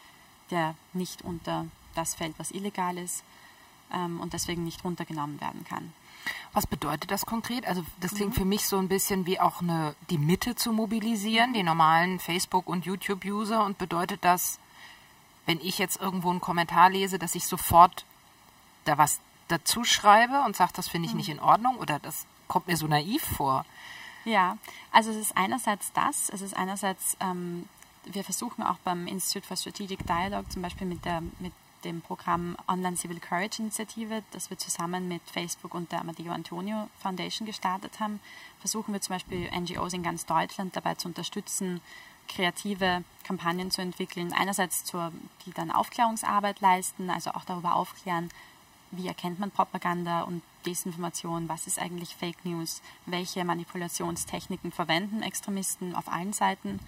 [0.50, 3.24] der nicht unter das fällt, was illegal ist
[3.92, 5.92] ähm, und deswegen nicht runtergenommen werden kann.
[6.52, 7.66] Was bedeutet das konkret?
[7.66, 8.38] Also das klingt mhm.
[8.38, 12.68] für mich so ein bisschen wie auch eine, die Mitte zu mobilisieren, die normalen Facebook-
[12.68, 13.64] und YouTube-User.
[13.64, 14.58] Und bedeutet das,
[15.46, 18.04] wenn ich jetzt irgendwo einen Kommentar lese, dass ich sofort
[18.84, 21.18] da was dazu schreibe und sage, das finde ich mhm.
[21.18, 23.64] nicht in Ordnung oder das kommt mir so naiv vor?
[24.24, 24.56] Ja,
[24.92, 27.68] also es ist einerseits das, es ist einerseits, ähm,
[28.04, 31.52] wir versuchen auch beim Institute for Strategic Dialogue zum Beispiel mit der, mit
[31.84, 36.88] dem Programm Online Civil Courage Initiative, das wir zusammen mit Facebook und der Amadeo Antonio
[37.00, 38.20] Foundation gestartet haben,
[38.60, 41.80] versuchen wir zum Beispiel NGOs in ganz Deutschland dabei zu unterstützen,
[42.28, 44.32] kreative Kampagnen zu entwickeln.
[44.32, 45.12] Einerseits, zur,
[45.44, 48.30] die dann Aufklärungsarbeit leisten, also auch darüber aufklären,
[48.90, 55.94] wie erkennt man Propaganda und Desinformation, was ist eigentlich Fake News, welche Manipulationstechniken verwenden Extremisten
[55.94, 56.78] auf allen Seiten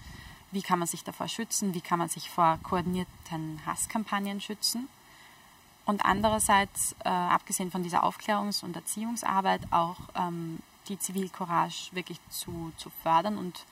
[0.55, 4.87] wie kann man sich davor schützen, wie kann man sich vor koordinierten Hasskampagnen schützen.
[5.85, 12.71] Und andererseits, äh, abgesehen von dieser Aufklärungs- und Erziehungsarbeit, auch ähm, die Zivilcourage wirklich zu,
[12.77, 13.65] zu fördern und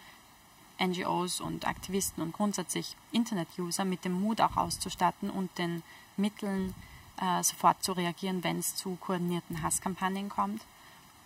[0.77, 5.83] NGOs und Aktivisten und grundsätzlich Internet-User mit dem Mut auch auszustatten und den
[6.17, 6.75] Mitteln
[7.21, 10.61] äh, sofort zu reagieren, wenn es zu koordinierten Hasskampagnen kommt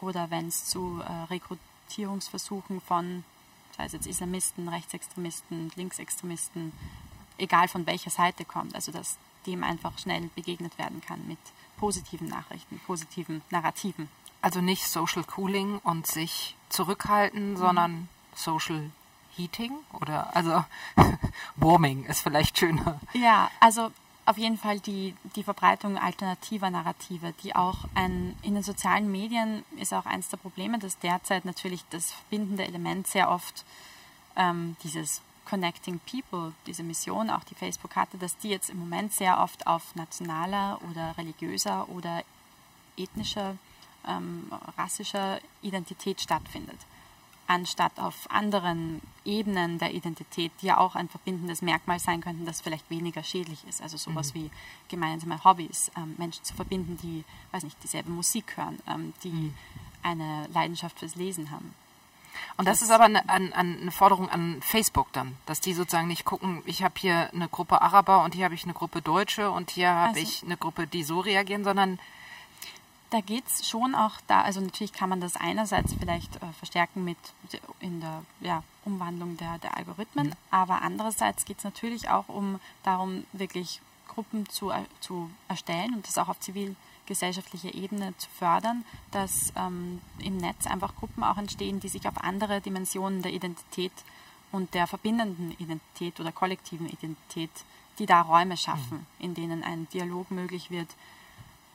[0.01, 3.23] oder wenn es zu äh, Rekrutierungsversuchen von
[3.77, 6.73] sei es jetzt Islamisten, Rechtsextremisten, Linksextremisten,
[7.37, 8.75] egal von welcher Seite kommt.
[8.75, 11.39] Also dass dem einfach schnell begegnet werden kann mit
[11.77, 14.09] positiven Nachrichten, positiven Narrativen.
[14.41, 17.57] Also nicht Social Cooling und sich zurückhalten, mhm.
[17.57, 18.91] sondern Social
[19.35, 20.63] Heating oder also
[21.55, 22.99] Warming ist vielleicht schöner.
[23.13, 23.91] Ja, also
[24.27, 29.63] auf jeden Fall die, die Verbreitung alternativer Narrative, die auch ein, in den sozialen Medien
[29.79, 33.63] ist auch eines der Probleme, dass derzeit natürlich das verbindende Element sehr oft
[34.35, 39.13] ähm, dieses Connecting People, diese Mission, auch die Facebook hatte, dass die jetzt im Moment
[39.13, 42.21] sehr oft auf nationaler oder religiöser oder
[42.97, 43.55] ethnischer,
[44.05, 46.79] ähm, rassischer Identität stattfindet
[47.47, 52.61] anstatt auf anderen Ebenen der Identität, die ja auch ein verbindendes Merkmal sein könnten, das
[52.61, 53.81] vielleicht weniger schädlich ist.
[53.81, 54.39] Also sowas mhm.
[54.39, 54.51] wie
[54.89, 59.53] gemeinsame Hobbys, ähm, Menschen zu verbinden, die, weiß nicht, dieselbe Musik hören, ähm, die mhm.
[60.03, 61.73] eine Leidenschaft fürs Lesen haben.
[62.57, 66.07] Und das, das ist aber eine, eine, eine, Forderung an Facebook dann, dass die sozusagen
[66.07, 69.49] nicht gucken, ich habe hier eine Gruppe Araber und hier habe ich eine Gruppe Deutsche
[69.49, 71.99] und hier habe also, ich eine Gruppe, die so reagieren, sondern
[73.09, 77.03] da geht es schon auch da, also natürlich kann man das einerseits vielleicht äh, verstärken
[77.03, 77.17] mit
[77.79, 80.33] in der ja, Umwandlung der, der Algorithmen, mhm.
[80.51, 86.07] aber andererseits geht es natürlich auch um darum, wirklich Gruppen zu, äh, zu erstellen und
[86.07, 91.79] das auch auf zivilgesellschaftlicher Ebene zu fördern, dass ähm, im Netz einfach Gruppen auch entstehen,
[91.79, 93.93] die sich auf andere Dimensionen der Identität
[94.51, 97.51] und der verbindenden Identität oder kollektiven Identität,
[97.99, 99.25] die da Räume schaffen, mhm.
[99.25, 100.89] in denen ein Dialog möglich wird,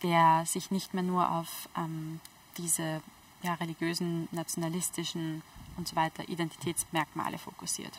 [0.02, 2.20] der sich nicht mehr nur auf ähm,
[2.58, 3.00] diese
[3.42, 5.42] ja, religiösen, nationalistischen
[5.76, 7.98] und so weiter Identitätsmerkmale fokussiert.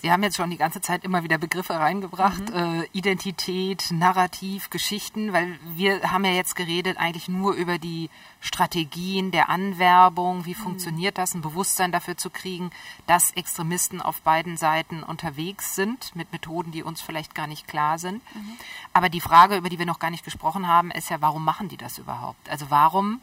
[0.00, 2.82] Sie haben jetzt schon die ganze Zeit immer wieder Begriffe reingebracht, mhm.
[2.82, 9.30] äh, Identität, Narrativ, Geschichten, weil wir haben ja jetzt geredet eigentlich nur über die Strategien
[9.30, 10.62] der Anwerbung, wie mhm.
[10.62, 12.70] funktioniert das, ein Bewusstsein dafür zu kriegen,
[13.06, 17.98] dass Extremisten auf beiden Seiten unterwegs sind, mit Methoden, die uns vielleicht gar nicht klar
[17.98, 18.22] sind.
[18.34, 18.56] Mhm.
[18.92, 21.68] Aber die Frage, über die wir noch gar nicht gesprochen haben, ist ja, warum machen
[21.68, 22.48] die das überhaupt?
[22.48, 23.20] Also warum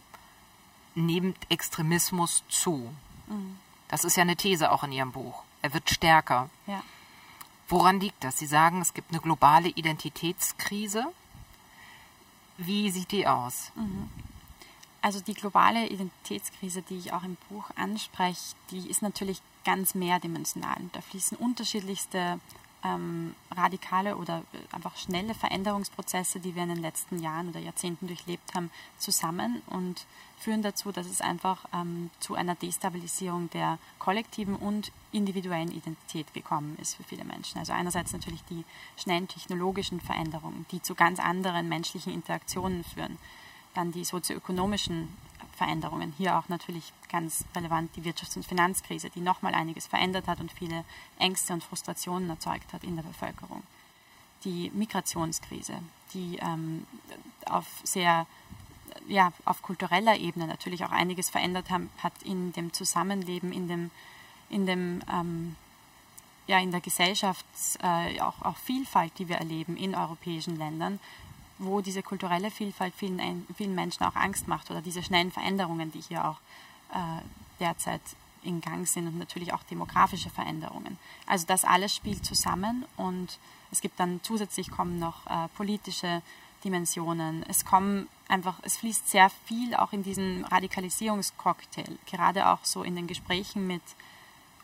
[0.95, 2.89] nimmt Extremismus zu?
[3.27, 3.57] Mhm.
[3.89, 5.43] Das ist ja eine These auch in Ihrem Buch.
[5.61, 6.49] Er wird stärker.
[6.67, 6.83] Ja.
[7.67, 8.39] Woran liegt das?
[8.39, 11.05] Sie sagen, es gibt eine globale Identitätskrise.
[12.57, 13.71] Wie sieht die aus?
[13.75, 14.09] Mhm.
[15.01, 20.77] Also die globale Identitätskrise, die ich auch im Buch anspreche, die ist natürlich ganz mehrdimensional.
[20.91, 22.39] Da fließen unterschiedlichste
[22.83, 28.07] ähm, radikale oder äh, einfach schnelle Veränderungsprozesse, die wir in den letzten Jahren oder Jahrzehnten
[28.07, 30.05] durchlebt haben, zusammen und
[30.39, 36.77] führen dazu, dass es einfach ähm, zu einer Destabilisierung der kollektiven und individuellen Identität gekommen
[36.81, 37.59] ist für viele Menschen.
[37.59, 38.63] Also einerseits natürlich die
[38.95, 43.17] schnellen technologischen Veränderungen, die zu ganz anderen menschlichen Interaktionen führen,
[43.73, 45.09] dann die sozioökonomischen
[45.59, 46.13] Veränderungen.
[46.17, 50.51] Hier auch natürlich ganz relevant die Wirtschafts- und Finanzkrise, die nochmal einiges verändert hat und
[50.51, 50.85] viele
[51.19, 53.61] Ängste und Frustrationen erzeugt hat in der Bevölkerung.
[54.45, 55.73] Die Migrationskrise,
[56.13, 56.87] die ähm,
[57.45, 58.25] auf sehr
[59.07, 63.91] ja, auf kultureller Ebene natürlich auch einiges verändert haben, hat in dem Zusammenleben, in dem,
[64.49, 65.55] in dem ähm,
[66.47, 67.45] ja, in der Gesellschaft
[67.83, 70.99] äh, auch, auch Vielfalt, die wir erleben in europäischen Ländern,
[71.59, 76.01] wo diese kulturelle Vielfalt vielen, vielen Menschen auch Angst macht oder diese schnellen Veränderungen, die
[76.01, 76.37] hier auch
[76.93, 77.21] äh,
[77.59, 78.01] derzeit
[78.43, 80.97] in Gang sind und natürlich auch demografische Veränderungen.
[81.27, 83.37] Also das alles spielt zusammen und
[83.71, 86.21] es gibt dann zusätzlich kommen noch äh, politische
[86.63, 87.43] Dimensionen.
[87.47, 92.95] Es kommen einfach, es fließt sehr viel auch in diesen Radikalisierungscocktail, gerade auch so in
[92.95, 93.81] den Gesprächen mit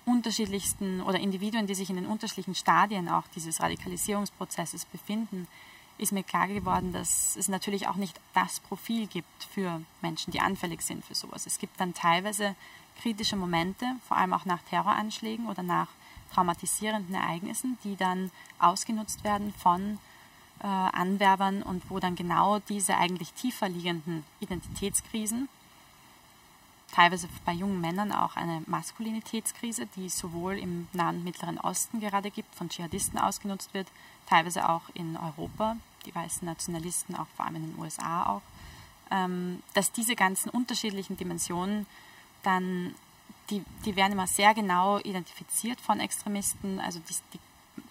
[0.06, 5.48] unterschiedlichsten oder Individuen, die sich in den unterschiedlichen Stadien auch dieses Radikalisierungsprozesses befinden,
[5.98, 10.42] ist mir klar geworden, dass es natürlich auch nicht das Profil gibt für Menschen, die
[10.42, 11.46] anfällig sind für sowas.
[11.46, 12.56] Es gibt dann teilweise
[13.02, 15.88] kritische Momente, vor allem auch nach Terroranschlägen oder nach
[16.34, 20.00] traumatisierenden Ereignissen, die dann ausgenutzt werden von
[20.60, 25.50] äh, Anwerbern und wo dann genau diese eigentlich tiefer liegenden Identitätskrisen,
[26.96, 32.32] teilweise bei jungen Männern auch eine Maskulinitätskrise, die sowohl im Nahen und Mittleren Osten gerade
[32.32, 33.88] gibt, von Dschihadisten ausgenutzt wird,
[34.28, 38.42] teilweise auch in Europa, die weißen Nationalisten, auch vor allem in den USA auch,
[39.12, 41.86] ähm, dass diese ganzen unterschiedlichen Dimensionen
[42.44, 42.96] dann,
[43.50, 47.40] die, die werden immer sehr genau identifiziert von Extremisten, also die, die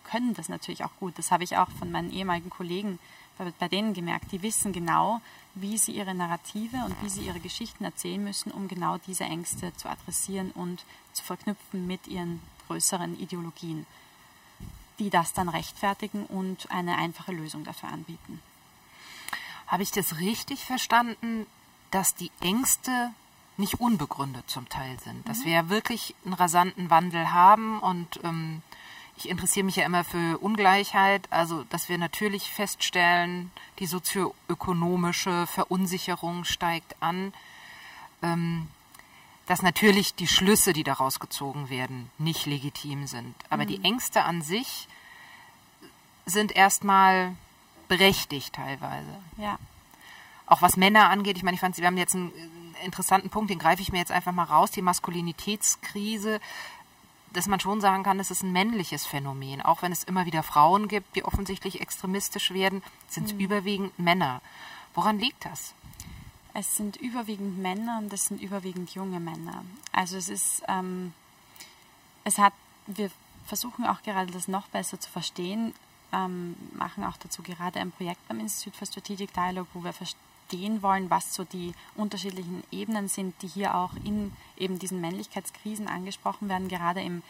[0.05, 1.19] können das natürlich auch gut.
[1.19, 2.99] Das habe ich auch von meinen ehemaligen Kollegen
[3.39, 4.33] bei, bei denen gemerkt.
[4.33, 5.21] Die wissen genau,
[5.55, 9.75] wie sie ihre Narrative und wie sie ihre Geschichten erzählen müssen, um genau diese Ängste
[9.77, 13.87] zu adressieren und zu verknüpfen mit ihren größeren Ideologien
[14.99, 18.41] die das dann rechtfertigen und eine einfache Lösung dafür anbieten.
[19.67, 21.47] Habe ich das richtig verstanden,
[21.91, 23.13] dass die Ängste
[23.57, 25.27] nicht unbegründet zum Teil sind?
[25.29, 25.45] Dass mhm.
[25.45, 28.63] wir wirklich einen rasanten Wandel haben und ähm,
[29.17, 36.45] ich interessiere mich ja immer für Ungleichheit, also dass wir natürlich feststellen, die sozioökonomische Verunsicherung
[36.45, 37.33] steigt an.
[38.23, 38.69] Ähm,
[39.47, 43.35] dass natürlich die Schlüsse, die daraus gezogen werden, nicht legitim sind.
[43.51, 43.69] Aber mhm.
[43.69, 44.89] die Ängste an sich
[46.27, 47.35] sind erstmal
[47.89, 49.21] berechtigt teilweise.
[49.37, 49.59] Ja.
[50.47, 52.33] Auch was Männer angeht, ich meine, ich fand, wir haben jetzt einen
[52.85, 56.41] interessanten Punkt, den greife ich mir jetzt einfach mal raus, die Maskulinitätskrise,
[57.35, 59.61] dass man schon sagen kann, es ist ein männliches Phänomen.
[59.61, 63.41] Auch wenn es immer wieder Frauen gibt, die offensichtlich extremistisch werden, sind es mhm.
[63.41, 64.41] überwiegend Männer.
[64.95, 65.75] Woran liegt das?
[66.55, 69.65] Es sind überwiegend Männer und es sind überwiegend junge Männer.
[69.91, 71.13] Also es ist, ähm,
[72.23, 72.53] es hat,
[72.87, 73.11] wir
[73.47, 75.75] versuchen auch gerade das noch besser zu verstehen,
[76.13, 79.93] ähm, machen auch dazu gerade ein Projekt beim Institut für Strategic Dialogue, wo wir
[80.45, 85.89] verstehen wollen, was so die unterschiedlichen Ebenen sind, die hier auch in eben diesen Männlichkeitskrisen
[85.89, 86.69] angesprochen werden.
[86.69, 87.23] Gerade im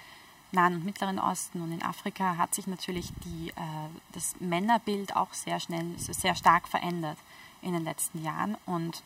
[0.52, 5.32] Nahen und Mittleren Osten und in Afrika hat sich natürlich die, äh, das Männerbild auch
[5.32, 7.18] sehr schnell, sehr stark verändert
[7.62, 9.02] in den letzten Jahren und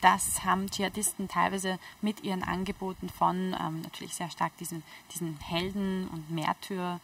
[0.00, 6.06] das haben Dschihadisten teilweise mit ihren Angeboten von ähm, natürlich sehr stark diesen, diesen Helden
[6.12, 7.00] und Märtyrer,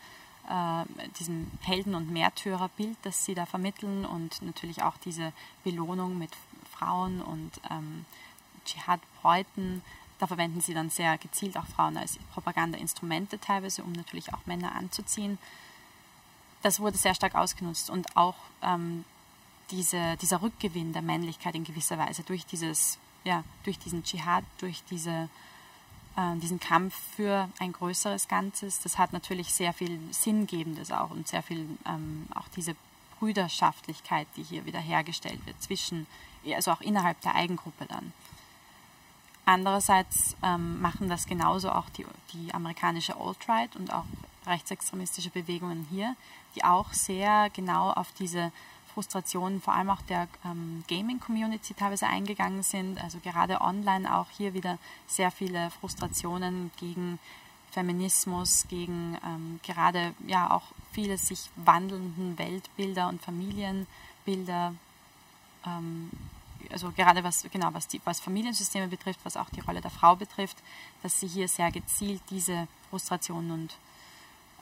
[0.49, 6.31] äh, diesem Helden- und Märtyrerbild, das sie da vermitteln und natürlich auch diese Belohnung mit
[6.71, 8.05] Frauen und ähm,
[8.65, 9.83] Dschihad-Bräuten.
[10.19, 14.75] Da verwenden sie dann sehr gezielt auch Frauen als Propagandainstrumente teilweise, um natürlich auch Männer
[14.75, 15.39] anzuziehen.
[16.63, 19.05] Das wurde sehr stark ausgenutzt und auch ähm,
[19.71, 24.83] diese, dieser Rückgewinn der Männlichkeit in gewisser Weise durch dieses, ja, durch diesen Dschihad, durch
[24.91, 25.29] diese,
[26.41, 31.43] diesen Kampf für ein größeres Ganzes, das hat natürlich sehr viel Sinngebendes auch und sehr
[31.43, 32.77] viel ähm, auch diese
[33.19, 36.07] Brüderschaftlichkeit, die hier wieder hergestellt wird zwischen,
[36.55, 38.13] also auch innerhalb der Eigengruppe dann.
[39.47, 44.05] Andererseits ähm, machen das genauso auch die, die amerikanische Alt-Right und auch
[44.47, 46.17] rechtsextremistische Bewegungen hier,
[46.55, 48.53] die auch sehr genau auf diese
[48.95, 53.03] Frustrationen vor allem auch der ähm, Gaming-Community teilweise eingegangen sind.
[53.03, 57.19] Also gerade online auch hier wieder sehr viele Frustrationen gegen
[57.73, 64.75] Feminismus, gegen ähm, gerade ja auch viele sich wandelnden Weltbilder und Familienbilder
[65.67, 66.11] ähm,
[66.71, 70.17] also gerade was genau was die was Familiensysteme betrifft, was auch die Rolle der Frau
[70.17, 70.57] betrifft,
[71.03, 73.77] dass sie hier sehr gezielt diese Frustration und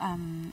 [0.01, 0.53] ähm,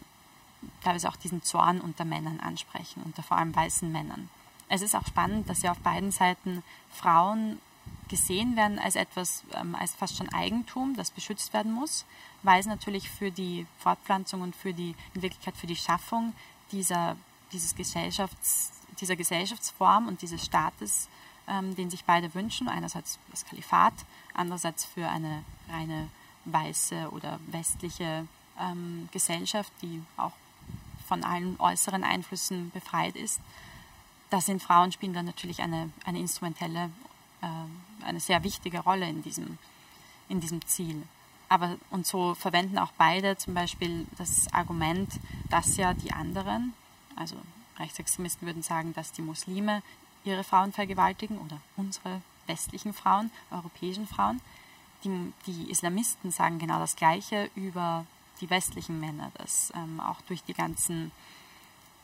[0.83, 4.29] teilweise auch diesen Zorn unter Männern ansprechen, unter vor allem weißen Männern.
[4.67, 7.59] Es ist auch spannend, dass ja auf beiden Seiten Frauen
[8.07, 12.05] gesehen werden als etwas, ähm, als fast schon Eigentum, das beschützt werden muss,
[12.43, 16.33] weil es natürlich für die Fortpflanzung und für die, in Wirklichkeit für die Schaffung
[16.71, 17.15] dieser,
[17.51, 21.07] dieses Gesellschafts, dieser Gesellschaftsform und dieses Staates,
[21.47, 23.93] ähm, den sich beide wünschen, einerseits das Kalifat,
[24.33, 26.09] andererseits für eine reine
[26.45, 28.27] weiße oder westliche
[28.59, 30.33] ähm, Gesellschaft, die auch
[31.09, 33.41] von allen äußeren Einflüssen befreit ist.
[34.29, 36.91] Da sind Frauen spielen dann natürlich eine, eine instrumentelle,
[37.41, 39.57] äh, eine sehr wichtige Rolle in diesem,
[40.29, 41.03] in diesem Ziel.
[41.49, 45.09] Aber und so verwenden auch beide zum Beispiel das Argument,
[45.49, 46.73] dass ja die anderen,
[47.15, 47.35] also
[47.79, 49.81] Rechtsextremisten würden sagen, dass die Muslime
[50.23, 54.41] ihre Frauen vergewaltigen oder unsere westlichen Frauen, europäischen Frauen.
[55.03, 58.05] Die, die Islamisten sagen genau das Gleiche über
[58.41, 61.11] die westlichen Männer, dass ähm, auch durch die ganzen,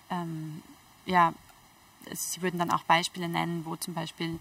[0.09, 0.61] ähm,
[1.05, 1.33] ja,
[2.11, 4.39] sie würden dann auch Beispiele nennen, wo zum Beispiel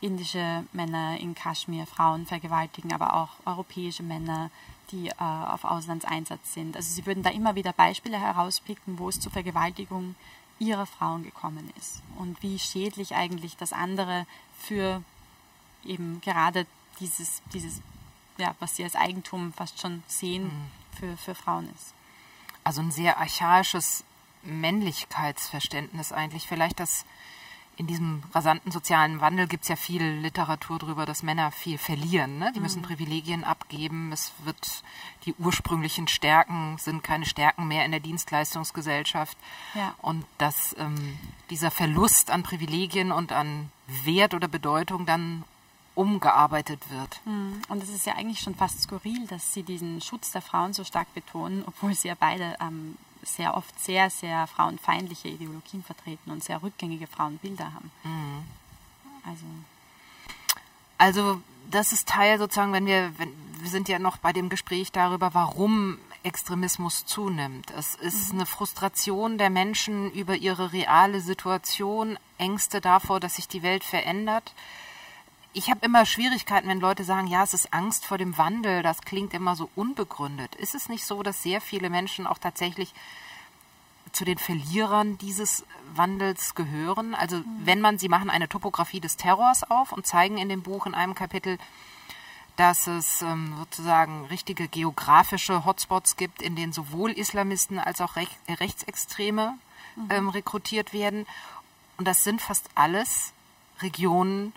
[0.00, 4.50] indische Männer in Kaschmir Frauen vergewaltigen, aber auch europäische Männer,
[4.90, 6.76] die äh, auf Auslandseinsatz sind.
[6.76, 10.14] Also sie würden da immer wieder Beispiele herauspicken, wo es zu Vergewaltigung
[10.58, 14.26] ihrer Frauen gekommen ist und wie schädlich eigentlich das andere
[14.58, 15.02] für
[15.84, 16.66] eben gerade
[17.00, 17.80] dieses, dieses
[18.36, 20.98] ja, was sie als Eigentum fast schon sehen, mhm.
[20.98, 21.94] für, für Frauen ist.
[22.64, 24.04] Also ein sehr archaisches
[24.42, 26.46] Männlichkeitsverständnis eigentlich.
[26.46, 27.04] Vielleicht das
[27.76, 32.38] in diesem rasanten sozialen Wandel gibt es ja viel Literatur darüber, dass Männer viel verlieren.
[32.38, 32.52] Ne?
[32.54, 32.86] Die müssen mhm.
[32.86, 34.12] Privilegien abgeben.
[34.12, 34.84] Es wird
[35.24, 39.36] die ursprünglichen Stärken sind keine Stärken mehr in der Dienstleistungsgesellschaft.
[39.74, 39.94] Ja.
[40.02, 41.18] Und dass ähm,
[41.50, 43.70] dieser Verlust an Privilegien und an
[44.04, 45.44] Wert oder Bedeutung dann
[45.94, 47.20] umgearbeitet wird.
[47.24, 47.62] Hm.
[47.68, 50.84] Und es ist ja eigentlich schon fast skurril, dass Sie diesen Schutz der Frauen so
[50.84, 56.42] stark betonen, obwohl Sie ja beide ähm, sehr oft sehr, sehr frauenfeindliche Ideologien vertreten und
[56.42, 57.90] sehr rückgängige Frauenbilder haben.
[58.02, 58.44] Mhm.
[59.24, 59.44] Also.
[60.98, 61.40] Also
[61.70, 65.32] das ist Teil sozusagen, wenn wir, wenn, wir sind ja noch bei dem Gespräch darüber,
[65.34, 67.70] warum Extremismus zunimmt.
[67.78, 68.40] Es ist mhm.
[68.40, 74.54] eine Frustration der Menschen über ihre reale Situation, Ängste davor, dass sich die Welt verändert
[75.54, 79.02] ich habe immer Schwierigkeiten, wenn Leute sagen, ja, es ist Angst vor dem Wandel, das
[79.02, 80.54] klingt immer so unbegründet.
[80.56, 82.92] Ist es nicht so, dass sehr viele Menschen auch tatsächlich
[84.12, 87.14] zu den Verlierern dieses Wandels gehören?
[87.14, 87.44] Also mhm.
[87.60, 90.94] wenn man, sie machen eine Topographie des Terrors auf und zeigen in dem Buch in
[90.94, 91.58] einem Kapitel,
[92.56, 98.28] dass es ähm, sozusagen richtige geografische Hotspots gibt, in denen sowohl Islamisten als auch Rech
[98.48, 99.54] Rechtsextreme
[99.94, 100.08] mhm.
[100.10, 101.26] ähm, rekrutiert werden.
[101.96, 103.32] Und das sind fast alles
[103.80, 104.52] Regionen,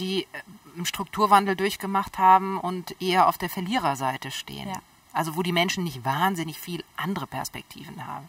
[0.00, 0.26] die
[0.74, 4.68] einen äh, Strukturwandel durchgemacht haben und eher auf der Verliererseite stehen.
[4.68, 4.82] Ja.
[5.12, 8.28] Also wo die Menschen nicht wahnsinnig viel andere Perspektiven haben.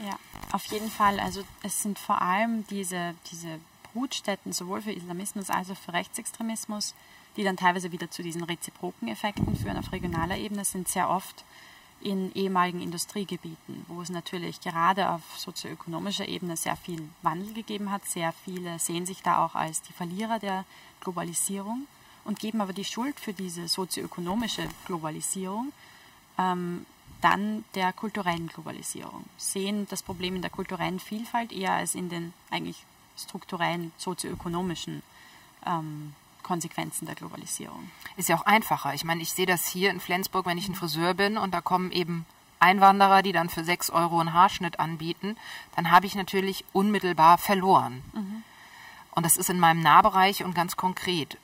[0.00, 0.18] Ja,
[0.52, 1.20] auf jeden Fall.
[1.20, 3.60] Also es sind vor allem diese, diese
[3.92, 6.94] Brutstätten sowohl für Islamismus als auch für Rechtsextremismus,
[7.36, 11.44] die dann teilweise wieder zu diesen reziproken Effekten führen auf regionaler Ebene, sind sehr oft
[12.00, 18.06] in ehemaligen Industriegebieten, wo es natürlich gerade auf sozioökonomischer Ebene sehr viel Wandel gegeben hat.
[18.06, 20.64] Sehr viele sehen sich da auch als die Verlierer der
[21.00, 21.86] Globalisierung
[22.24, 25.72] und geben aber die Schuld für diese sozioökonomische Globalisierung
[26.38, 26.86] ähm,
[27.20, 29.24] dann der kulturellen Globalisierung.
[29.36, 32.84] Sehen das Problem in der kulturellen Vielfalt eher als in den eigentlich
[33.16, 35.02] strukturellen sozioökonomischen
[35.66, 37.90] ähm, Konsequenzen der Globalisierung.
[38.16, 38.94] Ist ja auch einfacher.
[38.94, 41.60] Ich meine, ich sehe das hier in Flensburg, wenn ich ein Friseur bin und da
[41.60, 42.24] kommen eben
[42.58, 45.36] Einwanderer, die dann für sechs Euro einen Haarschnitt anbieten,
[45.76, 48.02] dann habe ich natürlich unmittelbar verloren.
[48.12, 48.42] Mhm.
[49.12, 51.36] Und das ist in meinem Nahbereich und ganz konkret.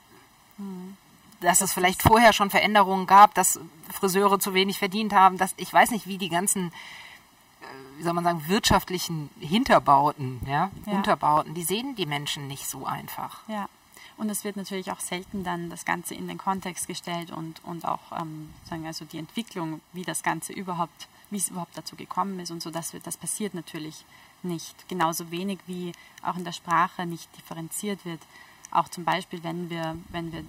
[0.59, 0.97] Mhm.
[1.41, 3.61] Dass das es vielleicht vorher schon Veränderungen gab, dass
[3.93, 8.15] Friseure zu wenig verdient haben, dass ich weiß nicht, wie die ganzen äh, wie soll
[8.15, 13.41] man sagen, wirtschaftlichen Hinterbauten, ja, ja, Unterbauten, die sehen die Menschen nicht so einfach.
[13.49, 13.69] Ja.
[14.17, 17.85] Und es wird natürlich auch selten dann das Ganze in den Kontext gestellt und, und
[17.85, 22.41] auch ähm, sagen also die Entwicklung, wie das Ganze überhaupt, wie es überhaupt dazu gekommen
[22.41, 24.07] ist und so, das, wird, das passiert natürlich
[24.47, 24.89] nicht.
[24.89, 25.93] Genauso wenig wie
[26.23, 28.21] auch in der Sprache nicht differenziert wird.
[28.71, 30.45] Auch zum Beispiel, wenn wir, wenn wir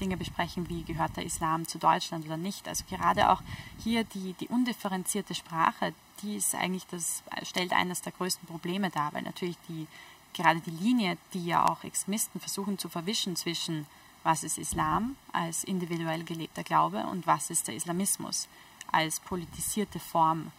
[0.00, 2.68] Dinge besprechen, wie gehört der Islam zu Deutschland oder nicht.
[2.68, 3.42] Also gerade auch
[3.78, 9.12] hier die, die undifferenzierte Sprache, die ist eigentlich das, stellt eines der größten Probleme dar,
[9.12, 9.86] weil natürlich die
[10.34, 13.86] gerade die Linie, die ja auch Extremisten versuchen zu verwischen zwischen
[14.22, 18.48] was ist Islam als individuell gelebter Glaube und was ist der Islamismus
[18.90, 20.50] als politisierte Form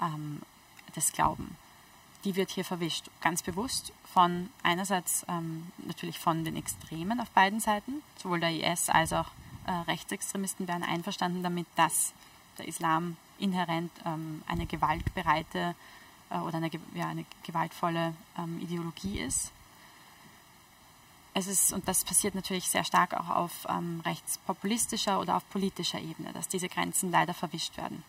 [0.00, 0.40] ähm,
[0.94, 1.50] des Glaubens.
[2.24, 3.10] Die wird hier verwischt.
[3.20, 8.88] Ganz bewusst von einerseits ähm, natürlich von den Extremen auf beiden Seiten, sowohl der IS
[8.88, 9.26] als auch
[9.66, 12.12] äh, Rechtsextremisten wären einverstanden damit, dass
[12.58, 15.74] der Islam inhärent ähm, eine gewaltbereite
[16.30, 19.52] äh, oder eine, ja, eine gewaltvolle ähm, Ideologie ist.
[21.32, 26.00] Es ist, und das passiert natürlich sehr stark auch auf ähm, rechtspopulistischer oder auf politischer
[26.00, 28.02] Ebene, dass diese Grenzen leider verwischt werden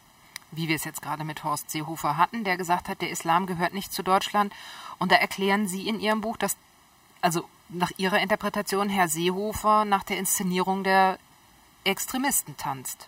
[0.51, 3.73] wie wir es jetzt gerade mit Horst Seehofer hatten, der gesagt hat, der Islam gehört
[3.73, 4.53] nicht zu Deutschland.
[4.99, 6.57] Und da erklären Sie in Ihrem Buch, dass,
[7.21, 11.17] also nach Ihrer Interpretation, Herr Seehofer nach der Inszenierung der
[11.83, 13.07] Extremisten tanzt.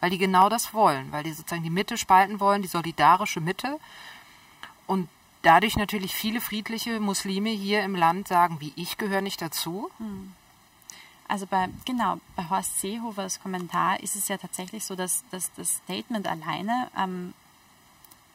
[0.00, 3.78] Weil die genau das wollen, weil die sozusagen die Mitte spalten wollen, die solidarische Mitte.
[4.86, 5.08] Und
[5.42, 9.90] dadurch natürlich viele friedliche Muslime hier im Land sagen, wie ich gehöre nicht dazu.
[9.98, 10.32] Hm.
[11.28, 15.76] Also bei, genau, bei Horst Seehofers Kommentar ist es ja tatsächlich so, dass, dass das
[15.76, 17.32] Statement alleine ähm,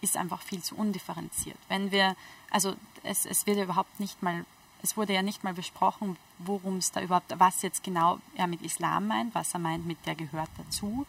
[0.01, 1.57] ist einfach viel zu undifferenziert.
[1.67, 2.15] Wenn wir,
[2.49, 4.45] also es, es wird ja überhaupt nicht mal,
[4.81, 8.61] es wurde ja nicht mal besprochen, worum es da überhaupt, was jetzt genau er mit
[8.61, 11.05] Islam meint, was er meint mit der gehört dazu.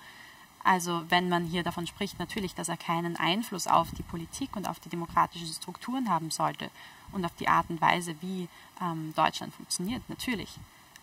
[0.64, 4.68] Also wenn man hier davon spricht, natürlich, dass er keinen Einfluss auf die Politik und
[4.68, 6.70] auf die demokratischen Strukturen haben sollte
[7.12, 8.48] und auf die Art und Weise, wie
[8.82, 10.58] ähm, Deutschland funktioniert, natürlich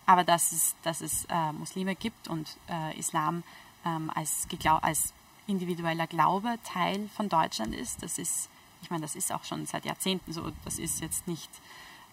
[0.06, 3.42] aber dass es, dass es äh, Muslime gibt und äh, Islam
[3.84, 4.46] ähm, als,
[4.80, 5.12] als
[5.46, 8.48] individueller Glaube Teil von Deutschland ist, das ist,
[8.82, 11.50] ich meine, das ist auch schon seit Jahrzehnten so, das ist jetzt nicht,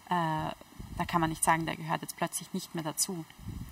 [0.06, 0.50] äh,
[0.96, 3.24] da kann man nicht sagen, der gehört jetzt plötzlich nicht mehr dazu.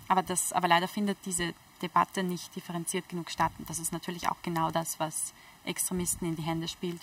[0.09, 3.53] Aber, das, aber leider findet diese Debatte nicht differenziert genug statt.
[3.59, 5.33] Und das ist natürlich auch genau das, was
[5.65, 7.01] Extremisten in die Hände spielt,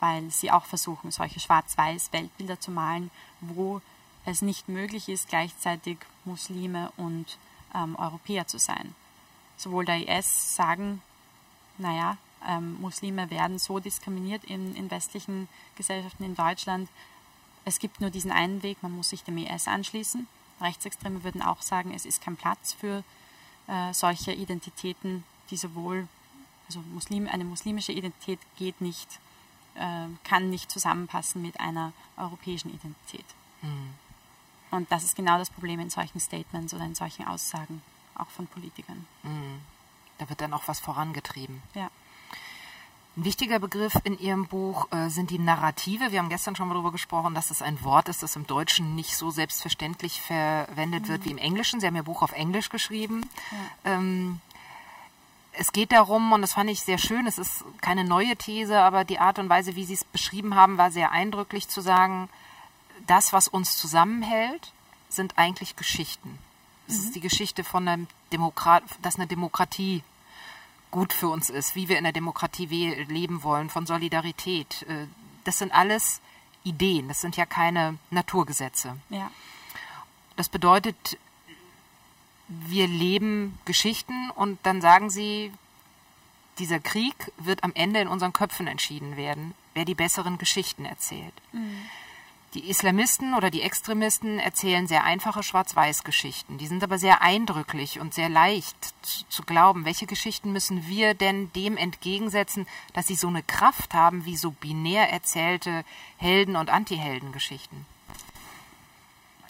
[0.00, 3.80] weil sie auch versuchen, solche schwarz-weiß Weltbilder zu malen, wo
[4.26, 7.38] es nicht möglich ist, gleichzeitig Muslime und
[7.74, 8.94] ähm, Europäer zu sein.
[9.56, 11.00] Sowohl der IS sagen,
[11.78, 16.90] naja, ähm, Muslime werden so diskriminiert in, in westlichen Gesellschaften in Deutschland.
[17.64, 20.26] Es gibt nur diesen einen Weg, man muss sich dem IS anschließen.
[20.60, 23.04] Rechtsextreme würden auch sagen, es ist kein Platz für
[23.68, 26.08] äh, solche Identitäten, die sowohl,
[26.66, 29.20] also Muslim, eine muslimische Identität geht nicht,
[29.74, 33.26] äh, kann nicht zusammenpassen mit einer europäischen Identität.
[33.62, 34.05] Mhm.
[34.70, 37.82] Und das ist genau das Problem in solchen Statements oder in solchen Aussagen,
[38.14, 39.06] auch von Politikern.
[39.22, 39.60] Mhm.
[40.18, 41.62] Da wird dann auch was vorangetrieben.
[41.74, 41.90] Ja.
[43.16, 46.12] Ein wichtiger Begriff in Ihrem Buch äh, sind die Narrative.
[46.12, 48.94] Wir haben gestern schon mal darüber gesprochen, dass das ein Wort ist, das im Deutschen
[48.94, 51.08] nicht so selbstverständlich verwendet mhm.
[51.08, 51.80] wird wie im Englischen.
[51.80, 53.22] Sie haben Ihr Buch auf Englisch geschrieben.
[53.84, 53.94] Ja.
[53.94, 54.40] Ähm,
[55.58, 59.04] es geht darum, und das fand ich sehr schön, es ist keine neue These, aber
[59.04, 62.28] die Art und Weise, wie Sie es beschrieben haben, war sehr eindrücklich zu sagen,
[63.06, 64.72] das, was uns zusammenhält,
[65.08, 66.38] sind eigentlich Geschichten.
[66.88, 67.04] Es mhm.
[67.04, 70.02] ist die Geschichte von einem Demokrat, dass eine Demokratie
[70.90, 72.66] gut für uns ist, wie wir in der Demokratie
[73.08, 74.82] leben wollen, von Solidarität.
[74.88, 75.06] Äh,
[75.44, 76.20] das sind alles
[76.64, 78.96] Ideen, das sind ja keine Naturgesetze.
[79.10, 79.30] Ja.
[80.36, 81.18] Das bedeutet,
[82.48, 85.52] wir leben Geschichten und dann sagen sie,
[86.58, 91.34] dieser Krieg wird am Ende in unseren Köpfen entschieden werden, wer die besseren Geschichten erzählt.
[91.52, 91.82] Mhm.
[92.56, 96.56] Die Islamisten oder die Extremisten erzählen sehr einfache Schwarz-Weiß-Geschichten.
[96.56, 98.94] Die sind aber sehr eindrücklich und sehr leicht
[99.28, 99.84] zu, glauben.
[99.84, 104.52] Welche Geschichten müssen wir denn dem entgegensetzen, dass sie so eine Kraft haben wie so
[104.52, 105.84] binär erzählte
[106.16, 107.84] Helden- und Antiheldengeschichten?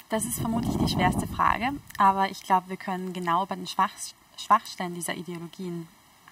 [0.09, 3.93] Das ist vermutlich die schwerste Frage, aber ich glaube, wir können genau bei den Schwach
[4.37, 5.87] Schwachstellen dieser Ideologien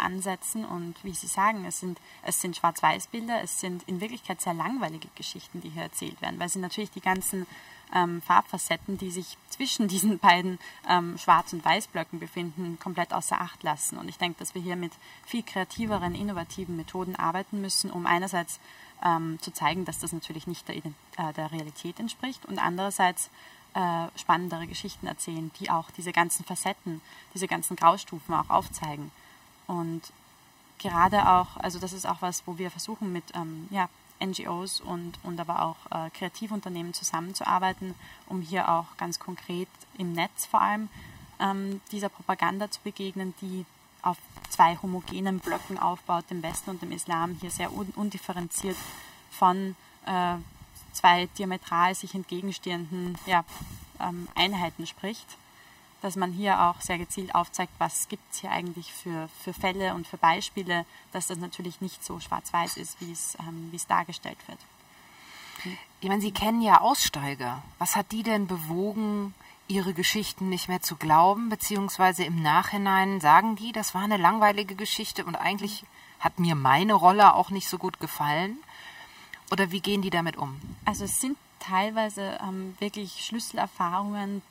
[0.04, 4.54] ansetzen und wie Sie sagen, es sind, es sind Schwarz-Weiß-Bilder, es sind in Wirklichkeit sehr
[4.54, 7.46] langweilige Geschichten, die hier erzählt werden, weil sie natürlich die ganzen
[7.94, 13.62] ähm, Farbfacetten, die sich zwischen diesen beiden ähm, Schwarz- und Weißblöcken befinden, komplett außer Acht
[13.62, 13.98] lassen.
[13.98, 14.92] Und ich denke, dass wir hier mit
[15.26, 18.60] viel kreativeren, innovativen Methoden arbeiten müssen, um einerseits
[19.04, 23.30] ähm, zu zeigen, dass das natürlich nicht der, äh, der Realität entspricht und andererseits
[23.74, 27.00] äh, spannendere Geschichten erzählen, die auch diese ganzen Facetten,
[27.34, 29.10] diese ganzen Graustufen auch aufzeigen.
[29.66, 30.02] Und
[30.78, 33.88] gerade auch, also das ist auch was, wo wir versuchen mit ähm, ja,
[34.22, 37.94] NGOs und, und aber auch äh, Kreativunternehmen zusammenzuarbeiten,
[38.26, 40.88] um hier auch ganz konkret im Netz vor allem
[41.40, 43.64] ähm, dieser Propaganda zu begegnen, die
[44.02, 44.18] auf
[44.50, 48.76] zwei homogenen Blöcken aufbaut, dem Westen und dem Islam, hier sehr un undifferenziert
[49.30, 49.74] von
[50.06, 50.36] äh,
[50.92, 53.44] zwei diametral sich entgegenstehenden ja,
[54.00, 55.38] ähm, Einheiten spricht
[56.04, 59.94] dass man hier auch sehr gezielt aufzeigt, was gibt es hier eigentlich für, für Fälle
[59.94, 64.36] und für Beispiele, dass das natürlich nicht so schwarz-weiß ist, wie es, ähm, es dargestellt
[64.46, 64.58] wird.
[66.02, 67.62] Ich meine, Sie kennen ja Aussteiger.
[67.78, 69.32] Was hat die denn bewogen,
[69.66, 74.74] ihre Geschichten nicht mehr zu glauben, beziehungsweise im Nachhinein sagen die, das war eine langweilige
[74.74, 75.84] Geschichte und eigentlich
[76.20, 78.58] hat mir meine Rolle auch nicht so gut gefallen?
[79.50, 80.60] Oder wie gehen die damit um?
[80.84, 84.42] Also es sind teilweise ähm, wirklich Schlüsselerfahrungen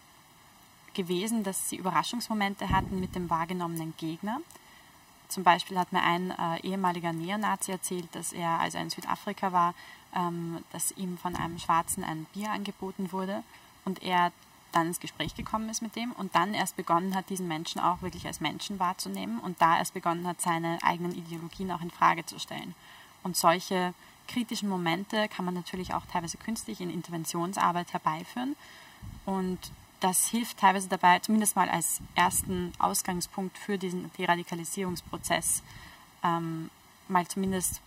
[0.94, 4.40] gewesen, dass sie Überraschungsmomente hatten mit dem wahrgenommenen Gegner.
[5.28, 9.52] Zum Beispiel hat mir ein äh, ehemaliger Neonazi erzählt, dass er, als er in Südafrika
[9.52, 9.74] war,
[10.16, 13.44] ähm, dass ihm von einem Schwarzen ein Bier angeboten wurde
[13.86, 14.32] und er
[14.72, 18.02] dann ins Gespräch gekommen ist mit dem und dann erst begonnen hat, diesen Menschen auch
[18.02, 22.26] wirklich als Menschen wahrzunehmen und da erst begonnen hat, seine eigenen Ideologien auch in Frage
[22.26, 22.76] zu stellen.
[23.24, 23.94] Und solche
[24.28, 28.56] kritischen Momente kann man natürlich auch teilweise künstlich in Interventionsarbeit herbeiführen
[29.26, 29.60] und
[30.04, 35.64] das hilft teilweise dabei, zumindest mal als ersten Ausgangspunkt für diesen Deradikalisierungsprozess,
[36.24, 36.70] ähm,
[37.08, 37.80] mal zumindest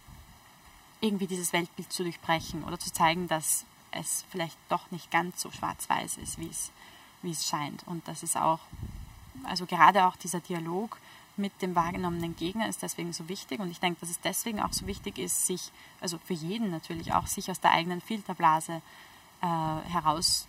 [1.03, 5.51] irgendwie dieses Weltbild zu durchbrechen oder zu zeigen, dass es vielleicht doch nicht ganz so
[5.51, 6.73] schwarz-weiß ist, wie es,
[7.21, 7.87] wie es scheint.
[7.87, 8.61] Und das ist auch,
[9.45, 10.97] also gerade auch dieser Dialog
[11.37, 13.61] mit dem wahrgenommenen Gegner ist deswegen so wichtig.
[13.61, 17.13] Und ich denke, dass es deswegen auch so wichtig ist, sich, also für jeden natürlich
[17.13, 18.81] auch, sich aus der eigenen Filterblase
[19.43, 20.49] äh, heraus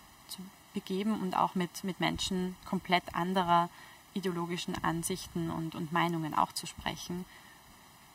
[0.78, 3.68] begeben und auch mit, mit Menschen komplett anderer
[4.14, 7.26] ideologischen Ansichten und, und Meinungen auch zu sprechen,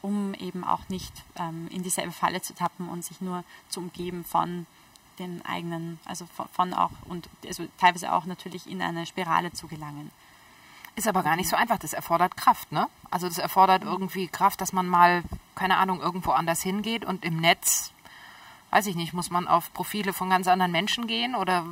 [0.01, 4.25] um eben auch nicht ähm, in dieselbe Falle zu tappen und sich nur zu umgeben
[4.25, 4.67] von
[5.19, 9.67] den eigenen, also von, von auch und also teilweise auch natürlich in eine Spirale zu
[9.67, 10.13] gelangen.
[10.95, 11.79] Ist aber gar nicht so einfach.
[11.79, 12.87] Das erfordert Kraft, ne?
[13.11, 15.25] Also das erfordert irgendwie Kraft, dass man mal,
[15.57, 17.93] keine Ahnung, irgendwo anders hingeht und im Netz,
[18.71, 21.65] weiß ich nicht, muss man auf Profile von ganz anderen Menschen gehen oder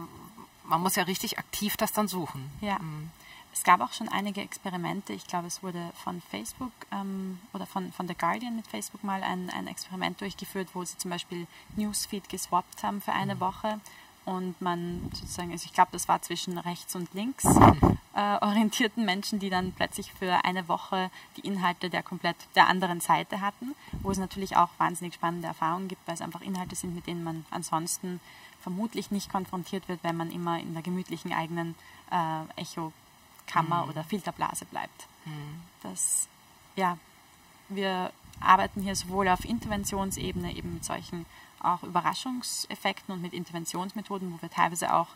[0.71, 2.51] man muss ja richtig aktiv das dann suchen.
[2.61, 2.79] Ja.
[2.79, 3.11] Mhm.
[3.53, 5.12] Es gab auch schon einige Experimente.
[5.12, 9.23] Ich glaube, es wurde von Facebook ähm, oder von, von The Guardian mit Facebook mal
[9.25, 11.47] ein, ein Experiment durchgeführt, wo sie zum Beispiel
[11.77, 13.41] Newsfeed geswappt haben für eine mhm.
[13.41, 13.81] Woche
[14.25, 17.45] und man sozusagen, also ich glaube, das war zwischen rechts und links
[18.14, 23.01] äh, orientierten Menschen, die dann plötzlich für eine Woche die Inhalte der komplett der anderen
[23.01, 26.95] Seite hatten, wo es natürlich auch wahnsinnig spannende Erfahrungen gibt, weil es einfach Inhalte sind,
[26.95, 28.21] mit denen man ansonsten
[28.62, 31.75] vermutlich nicht konfrontiert wird, wenn man immer in der gemütlichen eigenen
[32.11, 33.91] äh, Echokammer mhm.
[33.91, 35.07] oder Filterblase bleibt.
[35.25, 35.62] Mhm.
[35.83, 36.29] Das,
[36.77, 36.99] ja,
[37.68, 41.27] wir arbeiten hier sowohl auf Interventionsebene eben mit solchen
[41.63, 45.09] auch Überraschungseffekten und mit Interventionsmethoden, wo wir teilweise auch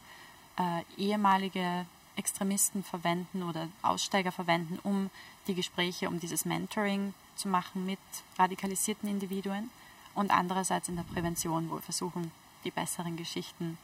[0.58, 1.86] äh, ehemalige
[2.16, 5.10] Extremisten verwenden oder Aussteiger verwenden, um
[5.46, 7.98] die Gespräche, um dieses Mentoring zu machen mit
[8.38, 9.70] radikalisierten Individuen
[10.14, 12.30] und andererseits in der Prävention, wo wir versuchen,
[12.62, 13.78] die besseren Geschichten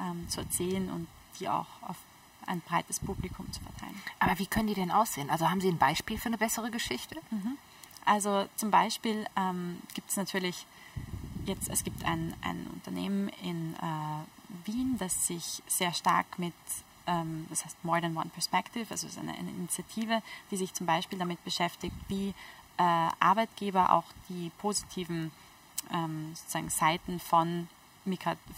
[0.00, 1.08] ähm, zu erzählen und
[1.40, 1.96] die auch auf
[2.46, 4.00] ein breites Publikum zu verteilen.
[4.18, 5.30] Aber wie können die denn aussehen?
[5.30, 7.16] Also haben Sie ein Beispiel für eine bessere Geschichte?
[7.30, 7.56] Mhm.
[8.04, 10.66] Also zum Beispiel ähm, gibt es natürlich
[11.48, 16.54] jetzt, es gibt ein, ein Unternehmen in äh, Wien, das sich sehr stark mit,
[17.06, 20.74] ähm, das heißt More Than One Perspective, also es ist eine, eine Initiative, die sich
[20.74, 22.34] zum Beispiel damit beschäftigt, wie
[22.78, 25.30] äh, Arbeitgeber auch die positiven
[25.92, 27.68] ähm, sozusagen Seiten von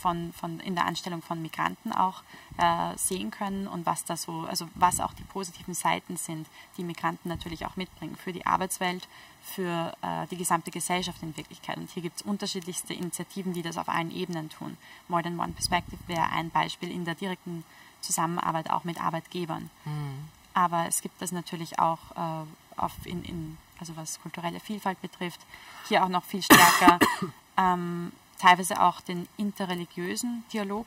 [0.00, 2.22] von, von in der Anstellung von Migranten auch
[2.58, 6.84] äh, sehen können und was da so, also was auch die positiven Seiten sind, die
[6.84, 9.06] Migranten natürlich auch mitbringen für die Arbeitswelt,
[9.42, 11.76] für äh, die gesamte Gesellschaft in Wirklichkeit.
[11.76, 14.76] Und hier gibt es unterschiedlichste Initiativen, die das auf allen Ebenen tun.
[15.08, 17.64] More Than One Perspective wäre ein Beispiel in der direkten
[18.00, 19.70] Zusammenarbeit auch mit Arbeitgebern.
[19.84, 20.28] Mhm.
[20.54, 25.40] Aber es gibt das natürlich auch äh, auf in, in, also was kulturelle Vielfalt betrifft,
[25.88, 26.98] hier auch noch viel stärker.
[27.56, 30.86] ähm, teilweise auch den interreligiösen Dialog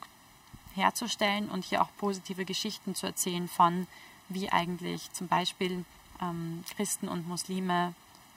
[0.76, 3.88] herzustellen und hier auch positive Geschichten zu erzählen von,
[4.30, 5.86] wie eigentlich zum Beispiel
[6.22, 7.94] ähm, Christen und Muslime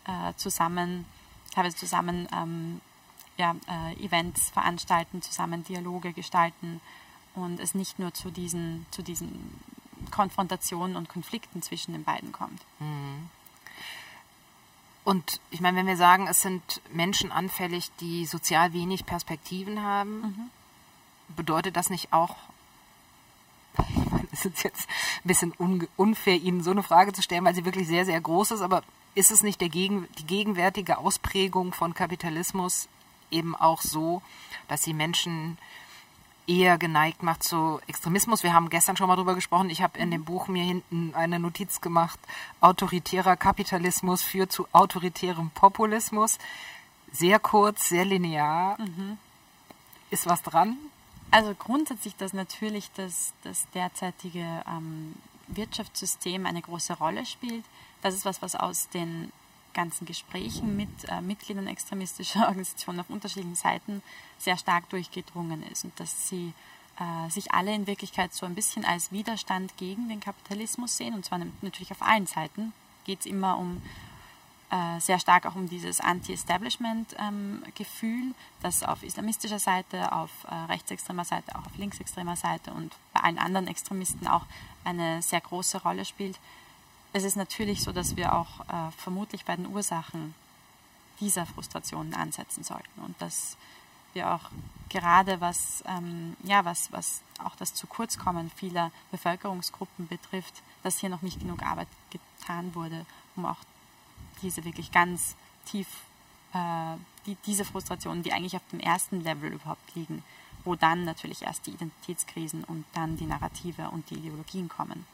[0.06, 1.04] äh, zusammen,
[1.54, 2.80] teilweise zusammen ähm,
[3.36, 6.80] ja, äh, Events veranstalten, zusammen Dialoge gestalten
[7.34, 9.60] und es nicht nur zu diesen, zu diesen
[10.10, 12.60] Konfrontationen und Konflikten zwischen den beiden kommt.
[12.78, 13.28] Mhm.
[15.10, 20.20] Und ich meine, wenn wir sagen, es sind Menschen anfällig, die sozial wenig Perspektiven haben,
[20.20, 20.50] mhm.
[21.34, 22.36] bedeutet das nicht auch,
[23.76, 24.88] ich meine, es ist jetzt
[25.24, 25.52] ein bisschen
[25.96, 28.84] unfair, Ihnen so eine Frage zu stellen, weil sie wirklich sehr, sehr groß ist, aber
[29.16, 32.86] ist es nicht Gegen, die gegenwärtige Ausprägung von Kapitalismus
[33.32, 34.22] eben auch so,
[34.68, 35.58] dass sie Menschen
[36.50, 38.42] eher geneigt macht zu Extremismus.
[38.42, 39.70] Wir haben gestern schon mal drüber gesprochen.
[39.70, 42.18] Ich habe in dem Buch mir hinten eine Notiz gemacht.
[42.60, 46.38] Autoritärer Kapitalismus führt zu autoritärem Populismus.
[47.12, 48.80] Sehr kurz, sehr linear.
[48.80, 49.16] Mhm.
[50.10, 50.76] Ist was dran?
[51.30, 55.14] Also grundsätzlich, dass natürlich das, das derzeitige ähm,
[55.46, 57.64] Wirtschaftssystem eine große Rolle spielt.
[58.02, 59.30] Das ist was, was aus den
[59.74, 64.02] ganzen Gesprächen mit äh, Mitgliedern extremistischer Organisationen auf unterschiedlichen Seiten
[64.38, 66.52] sehr stark durchgedrungen ist und dass sie
[66.98, 71.24] äh, sich alle in Wirklichkeit so ein bisschen als Widerstand gegen den Kapitalismus sehen und
[71.24, 72.72] zwar natürlich auf allen Seiten
[73.04, 73.80] geht es immer um
[74.70, 81.24] äh, sehr stark auch um dieses Anti-Establishment-Gefühl, ähm, das auf islamistischer Seite, auf äh, rechtsextremer
[81.24, 84.46] Seite, auch auf linksextremer Seite und bei allen anderen Extremisten auch
[84.84, 86.38] eine sehr große Rolle spielt.
[87.12, 90.34] Es ist natürlich so, dass wir auch äh, vermutlich bei den Ursachen
[91.18, 93.56] dieser Frustrationen ansetzen sollten und dass
[94.12, 94.50] wir auch
[94.88, 101.22] gerade was, ähm, ja, was, was auch das Zukurzkommen vieler Bevölkerungsgruppen betrifft, dass hier noch
[101.22, 103.06] nicht genug Arbeit getan wurde,
[103.36, 103.58] um auch
[104.42, 105.36] diese wirklich ganz
[105.66, 105.86] tief,
[106.54, 106.96] äh,
[107.26, 110.24] die, diese Frustrationen, die eigentlich auf dem ersten Level überhaupt liegen,
[110.64, 115.06] wo dann natürlich erst die Identitätskrisen und dann die Narrative und die Ideologien kommen.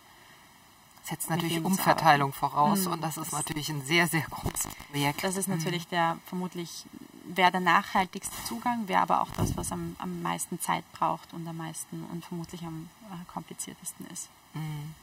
[1.06, 2.94] Setzt natürlich Umverteilung voraus mhm.
[2.94, 5.22] und das ist natürlich ein sehr, sehr großes Projekt.
[5.22, 5.90] Das ist natürlich mhm.
[5.90, 6.84] der vermutlich
[7.28, 11.46] wäre der nachhaltigste Zugang, wäre aber auch das, was am, am meisten Zeit braucht und
[11.46, 14.28] am meisten und vermutlich am äh, kompliziertesten ist.
[14.54, 14.94] Mhm.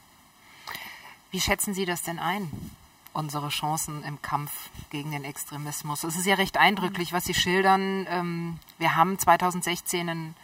[1.31, 2.51] Wie schätzen Sie das denn ein?
[3.13, 4.51] unsere Chancen im Kampf
[4.89, 6.03] gegen den Extremismus.
[6.03, 8.07] Es ist ja recht eindrücklich, was Sie schildern.
[8.09, 10.35] Ähm, wir haben 2016 ein,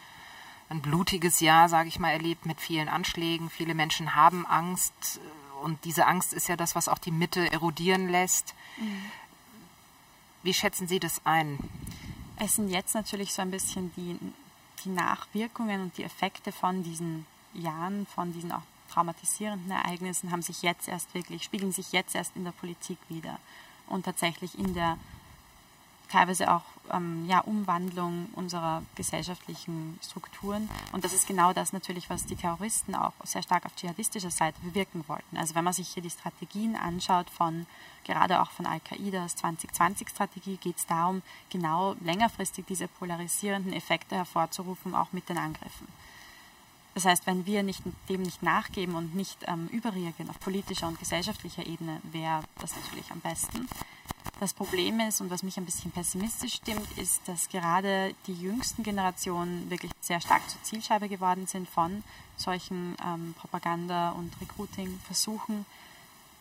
[0.68, 3.50] ein blutiges Jahr, sage ich mal, erlebt mit vielen Anschlägen.
[3.50, 5.20] Viele Menschen haben Angst
[5.62, 8.54] und diese Angst ist ja das, was auch die Mitte erodieren lässt.
[8.76, 9.10] Mhm.
[10.42, 11.58] Wie schätzen Sie das ein?
[12.38, 14.18] Es sind jetzt natürlich so ein bisschen die,
[14.84, 20.62] die Nachwirkungen und die Effekte von diesen Jahren, von diesen auch traumatisierenden Ereignissen haben sich
[20.62, 23.38] jetzt erst wirklich, spiegeln sich jetzt erst in der Politik wieder
[23.86, 24.98] und tatsächlich in der
[26.10, 30.68] teilweise auch ähm, ja, Umwandlung unserer gesellschaftlichen Strukturen.
[30.92, 34.58] Und das ist genau das natürlich, was die Terroristen auch sehr stark auf dschihadistischer Seite
[34.62, 35.36] bewirken wollten.
[35.36, 37.66] Also wenn man sich hier die Strategien anschaut von,
[38.04, 45.12] gerade auch von Al-Qaidas 2020-Strategie, geht es darum, genau längerfristig diese polarisierenden Effekte hervorzurufen, auch
[45.12, 45.88] mit den Angriffen.
[46.94, 50.98] Das heißt, wenn wir nicht, dem nicht nachgeben und nicht ähm, überreagieren auf politischer und
[50.98, 53.68] gesellschaftlicher Ebene, wäre das natürlich am besten.
[54.40, 58.82] Das Problem ist, und was mich ein bisschen pessimistisch stimmt, ist, dass gerade die jüngsten
[58.82, 62.02] Generationen wirklich sehr stark zur Zielscheibe geworden sind von
[62.38, 65.66] solchen ähm, Propaganda- und Recruiting-Versuchen.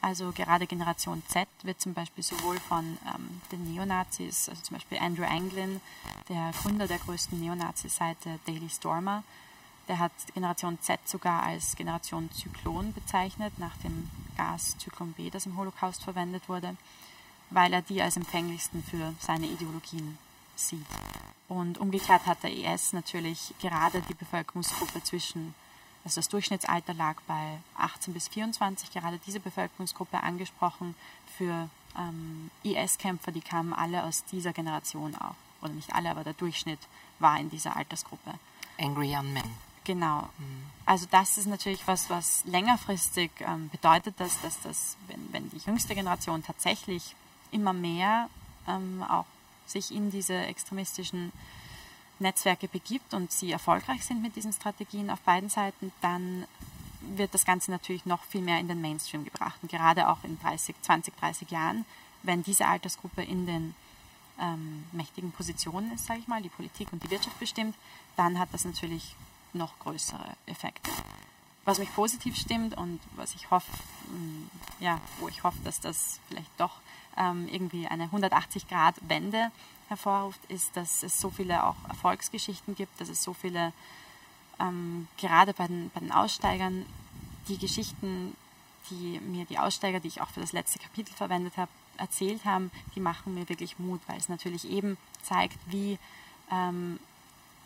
[0.01, 4.97] Also gerade Generation Z wird zum Beispiel sowohl von ähm, den Neonazis, also zum Beispiel
[4.97, 5.81] Andrew Anglin,
[6.29, 9.23] der Gründer der größten Neonazi-Seite Daily Stormer,
[9.89, 15.47] der hat Generation Z sogar als Generation Zyklon bezeichnet, nach dem Gas Zyklon B, das
[15.47, 16.77] im Holocaust verwendet wurde,
[17.49, 20.17] weil er die als empfänglichsten für seine Ideologien
[20.55, 20.85] sieht.
[21.47, 25.55] Und umgekehrt hat der IS natürlich gerade die Bevölkerungsgruppe zwischen,
[26.03, 30.95] also das Durchschnittsalter lag bei 18 bis 24, gerade diese Bevölkerungsgruppe angesprochen
[31.37, 35.35] für ähm, IS-Kämpfer, die kamen alle aus dieser Generation auch.
[35.61, 36.79] Oder nicht alle, aber der Durchschnitt
[37.17, 38.35] war in dieser Altersgruppe.
[38.79, 39.43] Angry Young Men.
[39.83, 40.29] Genau.
[40.85, 45.57] Also das ist natürlich was, was längerfristig ähm, bedeutet, dass, dass das, wenn, wenn die
[45.57, 47.15] jüngste Generation tatsächlich
[47.51, 48.29] immer mehr
[48.67, 49.25] ähm, auch
[49.65, 51.31] sich in diese extremistischen
[52.19, 56.45] Netzwerke begibt und sie erfolgreich sind mit diesen Strategien auf beiden Seiten, dann
[57.01, 59.57] wird das Ganze natürlich noch viel mehr in den Mainstream gebracht.
[59.61, 61.85] Und gerade auch in 30, 20, 30 Jahren,
[62.23, 63.75] wenn diese Altersgruppe in den
[64.39, 67.75] ähm, mächtigen Positionen ist, sage ich mal, die Politik und die Wirtschaft bestimmt,
[68.17, 69.15] dann hat das natürlich
[69.53, 70.91] noch größere Effekte.
[71.65, 73.71] Was mich positiv stimmt und was ich hoffe,
[74.07, 74.49] mm,
[74.79, 76.79] ja, wo ich hoffe, dass das vielleicht doch
[77.17, 79.51] ähm, irgendwie eine 180-Grad-Wende
[79.87, 83.73] hervorruft, ist, dass es so viele auch Erfolgsgeschichten gibt, dass es so viele,
[84.59, 86.85] ähm, gerade bei den, bei den Aussteigern,
[87.47, 88.35] die Geschichten,
[88.89, 92.71] die mir die Aussteiger, die ich auch für das letzte Kapitel verwendet habe, erzählt haben,
[92.95, 95.99] die machen mir wirklich Mut, weil es natürlich eben zeigt, wie
[96.51, 96.99] ähm,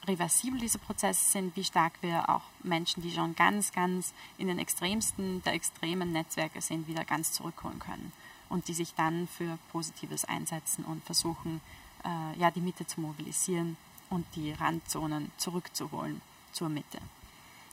[0.08, 4.60] reversibel diese Prozesse sind, wie stark wir auch Menschen, die schon ganz, ganz in den
[4.60, 8.12] extremsten der extremen Netzwerke sind, wieder ganz zurückholen können
[8.50, 11.62] und die sich dann für Positives einsetzen und versuchen,
[12.06, 13.78] äh, ja, die Mitte zu mobilisieren
[14.10, 17.00] und die Randzonen zurückzuholen zur Mitte.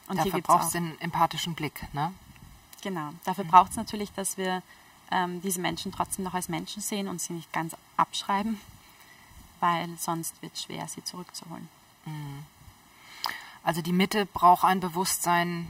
[0.08, 2.12] Und Dafür braucht es den empathischen Blick, ne?
[2.82, 3.10] Genau.
[3.24, 3.48] Dafür mhm.
[3.48, 4.62] braucht es natürlich, dass wir
[5.10, 8.60] ähm, diese Menschen trotzdem noch als Menschen sehen und sie nicht ganz abschreiben,
[9.60, 11.68] weil sonst wird es schwer, sie zurückzuholen.
[12.04, 12.44] Mhm.
[13.62, 15.68] Also die Mitte braucht ein Bewusstsein,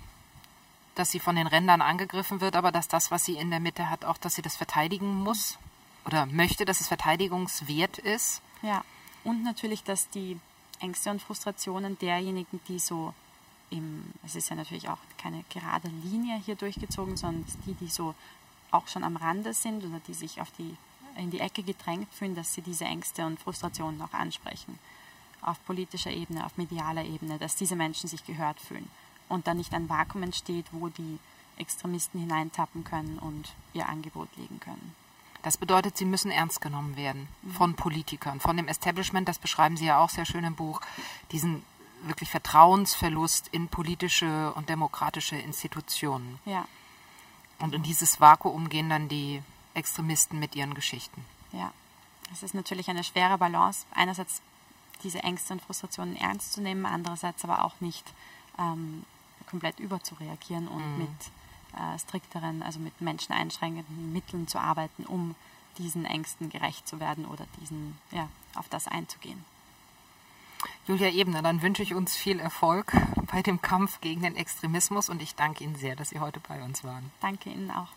[0.95, 3.91] dass sie von den Rändern angegriffen wird, aber dass das, was sie in der Mitte
[3.91, 5.59] hat, auch, dass sie das verteidigen muss
[6.05, 8.43] oder möchte, dass es verteidigungswert ist.
[8.63, 8.85] Ja,
[9.25, 10.39] und natürlich, dass die
[10.81, 13.15] Ängste und Frustrationen derjenigen, die so
[13.71, 18.15] im, es ist ja natürlich auch keine gerade Linie hier durchgezogen, sondern die, die so
[18.71, 20.77] auch schon am Rande sind oder die sich auf die,
[21.17, 24.79] in die Ecke gedrängt fühlen, dass sie diese Ängste und Frustrationen auch ansprechen
[25.43, 28.91] auf politischer Ebene, auf medialer Ebene, dass diese Menschen sich gehört fühlen
[29.29, 31.19] und dann nicht ein Vakuum entsteht, wo die
[31.57, 34.95] Extremisten hineintappen können und ihr Angebot legen können.
[35.43, 37.27] Das bedeutet, sie müssen ernst genommen werden
[37.57, 40.81] von Politikern, von dem Establishment, das beschreiben Sie ja auch sehr schön im Buch,
[41.33, 41.63] diesen
[42.03, 46.39] wirklich Vertrauensverlust in politische und demokratische Institutionen.
[46.45, 46.67] Ja,
[47.59, 49.43] Und in dieses Vakuum gehen dann die
[49.75, 51.25] Extremisten mit ihren Geschichten.
[51.53, 51.73] ja.
[52.33, 54.41] Es ist natürlich eine schwere Balance, einerseits
[55.03, 58.13] diese Ängste und Frustrationen ernst zu nehmen, andererseits aber auch nicht
[58.59, 59.05] ähm,
[59.49, 61.09] komplett überzureagieren und mit
[61.77, 65.35] äh, strikteren, also mit menscheneinschränkenden Mitteln zu arbeiten, um
[65.79, 69.45] diesen Ängsten gerecht zu werden oder diesen, ja, auf das einzugehen.
[70.87, 72.93] Julia Ebner, dann wünsche ich uns viel Erfolg
[73.31, 76.63] bei dem Kampf gegen den Extremismus und ich danke Ihnen sehr, dass Sie heute bei
[76.63, 77.11] uns waren.
[77.21, 77.89] Danke Ihnen auch.